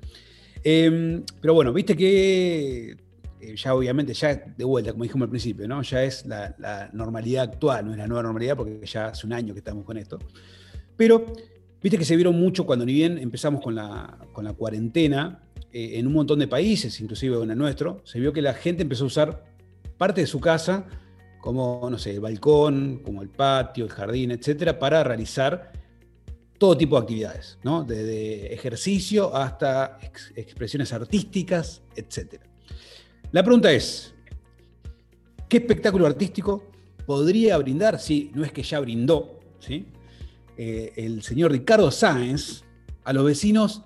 [0.63, 2.97] Em, pero bueno, viste que
[3.39, 5.81] eh, ya obviamente, ya de vuelta, como dijimos al principio, ¿no?
[5.83, 9.31] Ya es la, la normalidad actual, no es la nueva normalidad, porque ya hace un
[9.31, 10.19] año que estamos con esto.
[10.97, 11.25] Pero
[11.81, 14.17] Viste que se vieron mucho cuando ni bien empezamos con la,
[14.57, 15.39] cuarentena,
[15.71, 18.81] eh, en un montón de países, inclusive en el nuestro, se vio que la gente
[18.81, 19.45] empezó a usar
[19.97, 20.85] parte de su casa
[21.39, 25.71] como, no sé, el balcón, como el patio, el jardín, etcétera, para realizar
[26.57, 27.83] todo tipo de actividades, ¿no?
[27.83, 29.99] Desde ejercicio hasta
[30.35, 32.45] expresiones artísticas, etcétera.
[33.31, 34.15] La pregunta es,
[35.47, 36.63] ¿qué espectáculo artístico
[37.05, 39.85] podría brindar, si no es que ya brindó, ¿sí?
[40.57, 42.63] Eh, el señor Ricardo Sáenz
[43.03, 43.83] a los vecinos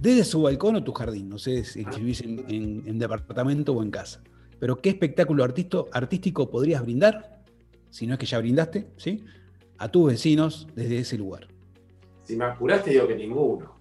[0.00, 1.28] desde su balcón o tu jardín.
[1.28, 4.22] No sé si vivís en, departamento o en casa.
[4.64, 7.42] Pero ¿qué espectáculo artístico podrías brindar,
[7.90, 9.22] si no es que ya brindaste, ¿sí?
[9.76, 11.48] a tus vecinos desde ese lugar?
[12.22, 13.74] Si me apuraste, digo que ninguno.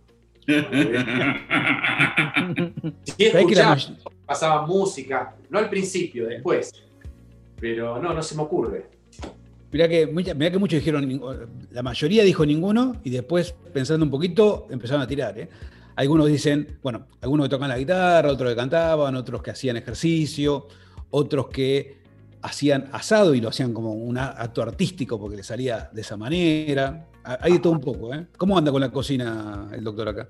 [3.06, 3.32] si
[4.26, 6.74] pasaba música, no al principio, después.
[7.62, 8.88] Pero no, no se me ocurre.
[9.72, 11.22] Mirá que, que muchos dijeron,
[11.72, 15.39] la mayoría dijo ninguno y después, pensando un poquito, empezaron a tirar.
[15.39, 15.48] ¿eh?
[15.95, 20.67] Algunos dicen, bueno, algunos que tocan la guitarra, otros que cantaban, otros que hacían ejercicio,
[21.12, 22.01] otros que
[22.41, 27.08] hacían asado y lo hacían como un acto artístico porque le salía de esa manera.
[27.23, 28.27] Hay de todo un poco, ¿eh?
[28.38, 30.29] ¿Cómo anda con la cocina el doctor acá?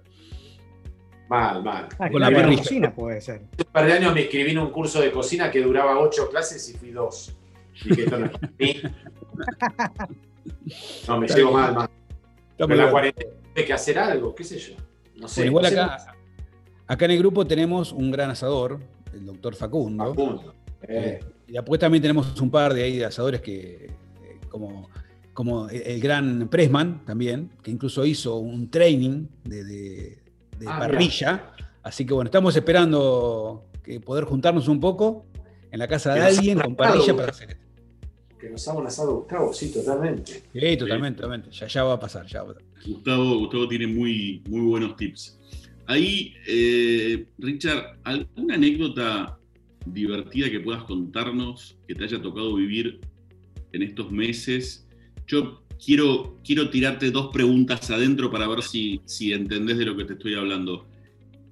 [1.28, 1.88] Mal, mal.
[1.97, 3.41] Ah, con la, cocina puede ser.
[3.58, 6.69] Un par de años me inscribí en un curso de cocina que duraba ocho clases
[6.69, 7.36] y fui dos.
[7.84, 8.84] Dije, esto no es
[11.08, 11.89] No, me llevo mal, mal.
[12.58, 14.76] Pero la cuarentena hay que hacer algo, qué sé yo.
[15.15, 15.45] No sé.
[15.45, 16.15] igual acá,
[16.88, 18.80] acá en el grupo tenemos un gran asador,
[19.13, 20.10] el doctor Facundo.
[20.10, 20.54] Facundo.
[20.82, 21.19] Eh.
[21.47, 24.89] y después también tenemos un par de, ahí de asadores que, eh, como,
[25.34, 30.19] como el gran Pressman también, que incluso hizo un training de,
[30.67, 31.54] ah, parrilla.
[31.84, 35.26] Así que bueno, estamos esperando que poder juntarnos un poco
[35.71, 37.62] en la casa de alguien con parrilla para hacer esto
[38.43, 40.43] que nos ha asado Gustavo, sí, totalmente.
[40.53, 41.51] Sí, totalmente, totalmente.
[41.51, 42.43] Ya, ya va a pasar, ya
[42.86, 45.39] Gustavo, Gustavo tiene muy, muy buenos tips.
[45.86, 49.39] Ahí, eh, Richard, ¿alguna anécdota
[49.86, 52.99] divertida que puedas contarnos que te haya tocado vivir
[53.71, 54.89] en estos meses?
[55.25, 60.03] Yo quiero, quiero tirarte dos preguntas adentro para ver si, si entendés de lo que
[60.03, 60.85] te estoy hablando.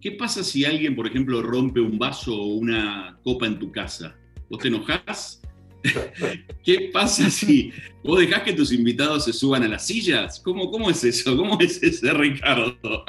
[0.02, 4.18] ¿Qué pasa si alguien, por ejemplo, rompe un vaso o una copa en tu casa?
[4.50, 5.41] ¿Vos te enojás?
[6.64, 7.72] ¿Qué pasa si
[8.04, 10.40] vos dejás que tus invitados se suban a las sillas?
[10.40, 11.36] ¿Cómo, cómo es eso?
[11.36, 13.04] ¿Cómo es ese, Ricardo?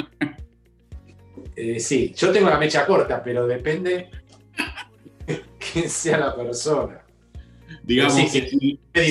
[1.54, 4.10] Eh, sí, yo tengo la mecha corta, pero depende
[5.72, 7.02] quién sea la persona.
[7.82, 8.48] Digamos que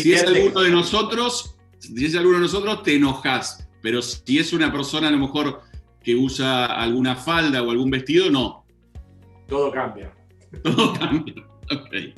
[0.02, 3.68] si, es alguno de nosotros, si es alguno de nosotros, te enojas.
[3.82, 5.62] Pero si es una persona a lo mejor
[6.04, 8.66] que usa alguna falda o algún vestido, no.
[9.48, 10.14] Todo cambia.
[10.64, 11.34] Todo cambia.
[11.72, 12.16] Ok.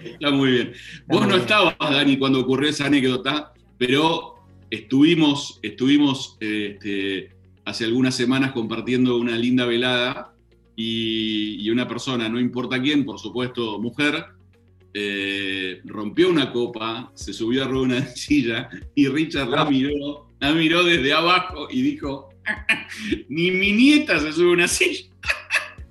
[0.00, 0.72] Está muy bien.
[1.06, 4.34] Vos no estabas, Dani, cuando ocurrió esa anécdota, pero
[4.70, 7.30] estuvimos, estuvimos este,
[7.64, 10.34] hace algunas semanas compartiendo una linda velada
[10.76, 14.26] y, una persona, no importa quién, por supuesto mujer,
[14.92, 20.84] eh, rompió una copa, se subió a una silla y Richard la miró, la miró
[20.84, 22.28] desde abajo y dijo,
[23.28, 25.10] ni mi nieta se sube a una silla.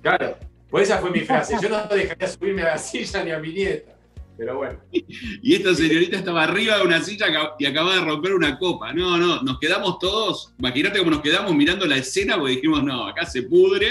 [0.02, 0.36] Claro.
[0.74, 1.54] Pues esa fue mi frase.
[1.62, 3.92] Yo no dejaría subirme a la silla ni a mi nieta.
[4.36, 4.80] Pero bueno.
[4.90, 7.26] Y esta señorita estaba arriba de una silla
[7.60, 8.92] y acaba de romper una copa.
[8.92, 10.52] No, no, nos quedamos todos.
[10.58, 13.86] Imagínate cómo nos quedamos mirando la escena porque dijimos, no, acá se pudre.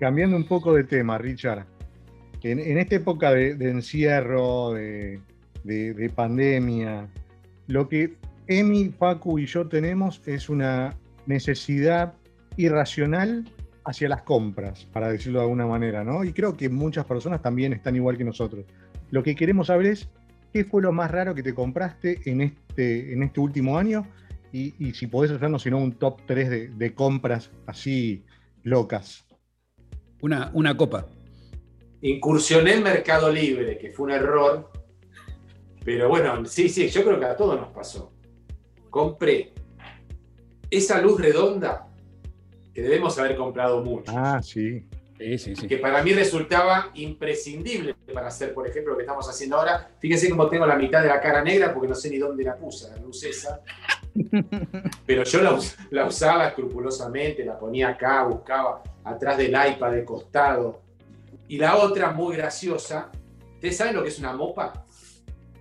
[0.00, 1.66] Cambiando un poco de tema, Richard.
[2.42, 5.20] En, esta época de, encierro, de,
[5.64, 7.10] de, pandemia,
[7.66, 8.14] lo que
[8.46, 10.96] Emi, Facu y yo tenemos es una
[11.26, 12.14] necesidad
[12.56, 13.44] irracional
[13.84, 16.24] hacia las compras, para decirlo de alguna manera, ¿no?
[16.24, 18.64] Y creo que muchas personas también están igual que nosotros.
[19.10, 20.08] Lo que queremos saber es
[20.52, 24.06] qué fue lo más raro que te compraste en este, en este último año
[24.52, 28.24] y, si podés hacernos, si no, un top 3 de, compras así
[28.62, 29.24] locas.
[30.20, 31.06] Una, una copa.
[32.02, 34.70] Incursioné en Mercado Libre, que fue un error.
[35.84, 38.12] Pero bueno, sí, sí, yo creo que a todos nos pasó.
[38.90, 39.52] Compré
[40.70, 41.91] esa luz redonda
[42.74, 44.12] que debemos haber comprado mucho.
[44.16, 44.84] Ah, sí.
[45.68, 49.90] Que para mí resultaba imprescindible para hacer, por ejemplo, lo que estamos haciendo ahora.
[50.00, 52.56] Fíjense cómo tengo la mitad de la cara negra porque no sé ni dónde la
[52.56, 53.60] puse, la luz esa.
[55.06, 55.60] Pero yo
[55.90, 60.80] la, usaba escrupulosamente, la ponía acá, buscaba atrás del iPad de costado.
[61.46, 63.10] Y la otra, muy graciosa,
[63.54, 64.84] ¿ustedes saben lo que es una mopa?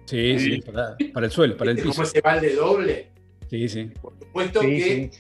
[0.05, 1.91] Sí, sí, para, el suelo, para el piso.
[1.91, 3.11] ¿Cómo ese balde doble?
[3.49, 3.91] Sí, sí.
[4.01, 5.11] Por supuesto que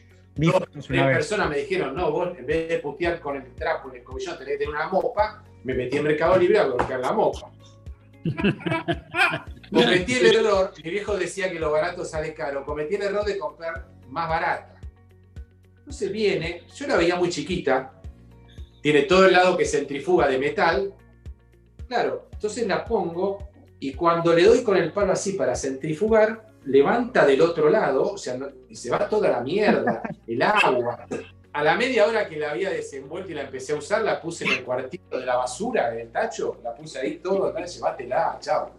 [0.49, 4.03] tres personas me dijeron, no, vos en vez de putear con el trapo en el
[4.03, 7.51] cobillón tenés que tener una mopa, me metí en Mercado Libre a buscar la mopa.
[9.71, 13.37] cometí el error, mi viejo decía que lo barato sale caro, cometí el error de
[13.37, 14.79] comprar más barata.
[15.79, 17.93] Entonces viene, yo la veía muy chiquita,
[18.81, 20.93] tiene todo el lado que centrifuga de metal,
[21.87, 27.25] claro, entonces la pongo y cuando le doy con el palo así para centrifugar, levanta
[27.25, 28.37] del otro lado, o sea,
[28.69, 31.05] y se va toda la mierda, el agua.
[31.53, 34.45] A la media hora que la había desenvuelto y la empecé a usar, la puse
[34.45, 38.71] en el cuartito de la basura, en el tacho, la puse ahí todo, llévatela, chao.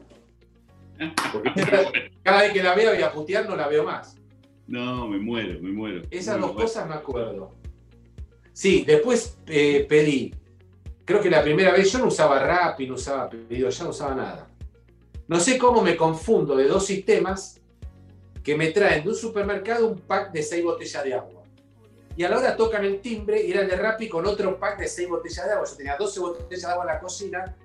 [1.33, 1.53] Porque
[2.23, 4.17] cada vez que la veo y a putear no la veo más.
[4.67, 6.03] No, me muero, me muero.
[6.11, 7.53] Esas dos cosas me acuerdo.
[8.53, 10.35] Sí, después eh, pedí.
[11.05, 14.15] Creo que la primera vez yo no usaba Rappi, no usaba pedido, ya no usaba
[14.15, 14.49] nada.
[15.27, 17.61] No sé cómo me confundo de dos sistemas
[18.43, 21.43] que me traen de un supermercado un pack de seis botellas de agua.
[22.17, 24.89] Y a la hora tocan el timbre y era de Rappi con otro pack de
[24.89, 25.67] seis botellas de agua.
[25.69, 27.57] Yo tenía 12 botellas de agua en la cocina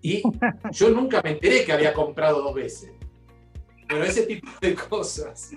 [0.00, 0.22] y
[0.72, 2.92] yo nunca me enteré que había comprado dos veces.
[3.88, 5.54] Pero ese tipo de cosas.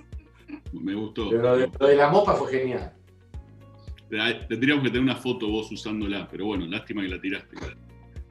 [0.73, 1.29] Me gustó.
[1.29, 2.93] Pero lo de, la mopa fue genial.
[4.49, 7.55] Tendríamos que tener una foto vos usándola, pero bueno, lástima que la tiraste.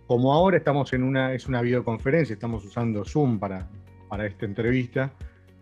[0.07, 3.69] Como ahora estamos en una, es una videoconferencia, estamos usando Zoom para,
[4.09, 5.13] para esta entrevista,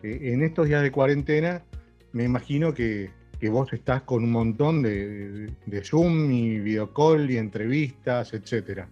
[0.03, 1.62] en estos días de cuarentena,
[2.12, 3.11] me imagino que,
[3.50, 8.84] vos estás con un montón de, Zoom y videocall y entrevistas, etc.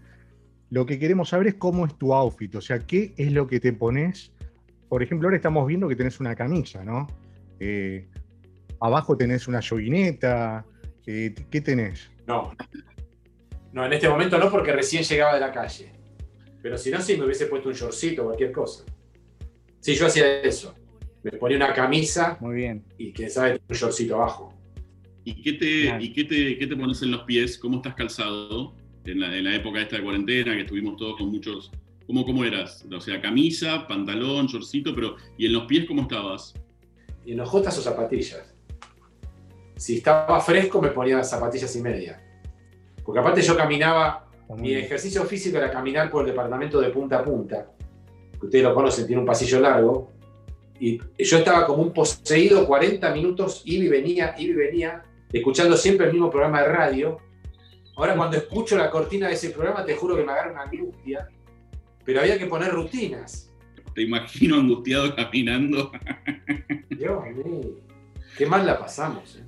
[0.70, 3.60] Lo que queremos saber es cómo es tu outfit, o sea, qué es lo que
[3.60, 4.32] te pones.
[4.88, 7.06] Por ejemplo, ahora estamos viendo que tenés una camisa, ¿no?
[7.60, 8.08] Eh,
[8.80, 10.64] abajo tenés una joguineta.
[11.06, 12.10] Eh, ¿Qué tenés?
[12.26, 12.52] No.
[13.72, 15.92] No, en este momento no, porque recién llegaba de la calle.
[16.60, 18.84] Pero si no, sí me hubiese puesto un shortcito o cualquier cosa.
[19.78, 20.74] Sí, yo hacía eso
[21.22, 22.84] me ponía una camisa Muy bien.
[22.98, 24.54] y que sabe un shortcito abajo.
[25.24, 27.58] ¿Y qué te, ¿y qué te, qué te pones en los pies?
[27.58, 28.74] ¿Cómo estás calzado?
[29.04, 31.70] En la, en la época esta de cuarentena, que estuvimos todos con muchos.
[32.06, 32.84] ¿Cómo, ¿Cómo eras?
[32.90, 35.16] O sea, camisa, pantalón, shortcito, pero.
[35.36, 36.54] ¿Y en los pies cómo estabas?
[37.24, 38.54] ¿Y en jotas o zapatillas?
[39.76, 42.22] Si estaba fresco, me ponía zapatillas y media.
[43.04, 44.26] Porque aparte yo caminaba.
[44.58, 47.70] Mi ejercicio físico era caminar por el departamento de punta a punta.
[48.38, 50.19] Que ustedes lo conocen, tiene un pasillo largo
[50.80, 55.76] y yo estaba como un poseído 40 minutos, iba y venía, iba y venía, escuchando
[55.76, 57.18] siempre el mismo programa de radio.
[57.96, 61.28] Ahora cuando escucho la cortina de ese programa, te juro que me agarra una angustia,
[62.04, 63.52] pero había que poner rutinas.
[63.94, 65.92] Te imagino angustiado caminando.
[66.88, 67.60] Dios mío,
[68.38, 69.36] qué mal la pasamos.
[69.36, 69.44] Eh.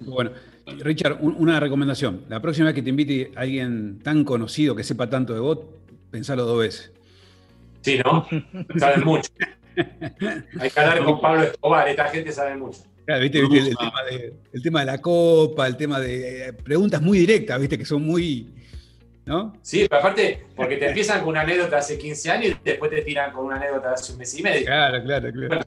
[0.00, 0.30] Bueno,
[0.78, 2.24] Richard, una recomendación.
[2.30, 5.58] La próxima vez que te invite a alguien tan conocido que sepa tanto de vos,
[6.10, 6.92] pensalo dos veces.
[7.82, 8.26] Sí, ¿no?
[8.78, 9.30] Saben mucho.
[10.60, 12.80] Hay que hablar con Pablo Escobar, esta gente sabe mucho.
[13.06, 17.78] Claro, ¿viste, el, tema de, la copa, el tema de eh, preguntas muy directas, viste,
[17.78, 18.52] que son muy.
[19.24, 19.54] ¿No?
[19.62, 23.02] Sí, pero aparte, porque te empiezan con una anécdota hace 15 años y después te
[23.02, 24.66] tiran con una anécdota hace un mes y medio.
[24.66, 25.64] Claro, claro, claro.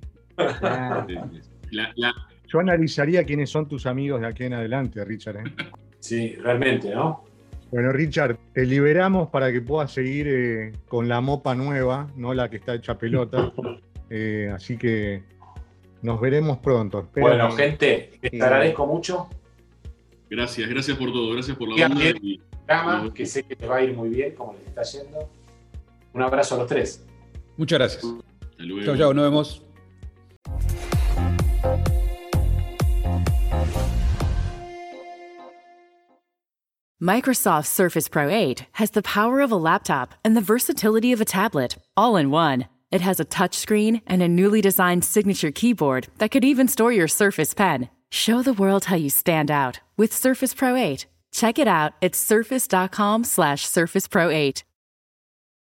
[2.47, 5.38] Yo analizaría quiénes son tus amigos de aquí en adelante, Richard.
[5.38, 5.43] ¿eh?
[5.99, 7.24] Sí, realmente, ¿no?
[7.72, 12.49] Bueno, Richard, te liberamos para que puedas seguir eh, con la mopa nueva, no la
[12.49, 13.53] que está hecha pelota.
[14.14, 15.24] Eh, así que
[16.01, 17.09] nos veremos pronto.
[17.16, 19.30] bueno, gente, te agradezco mucho.
[20.30, 22.03] Gracias, gracias por todo, gracias por la onda.
[22.22, 22.41] Y,
[23.14, 25.30] que sé que te va a ir muy bien, como les está yendo.
[26.14, 27.05] Un abrazo a los tres.
[27.55, 28.03] Muchas gracias.
[28.84, 29.66] Chao, chao, nos vemos.
[36.99, 41.26] Microsoft Surface Pro 8 has the power of a laptop and the versatility of a
[41.26, 42.68] tablet, all in one.
[42.92, 47.08] It has a touchscreen and a newly designed signature keyboard that could even store your
[47.08, 47.89] Surface Pen.
[48.10, 51.06] Show the world how you stand out with Surface Pro 8.
[51.32, 54.64] Check it out at surface.com slash surface pro 8.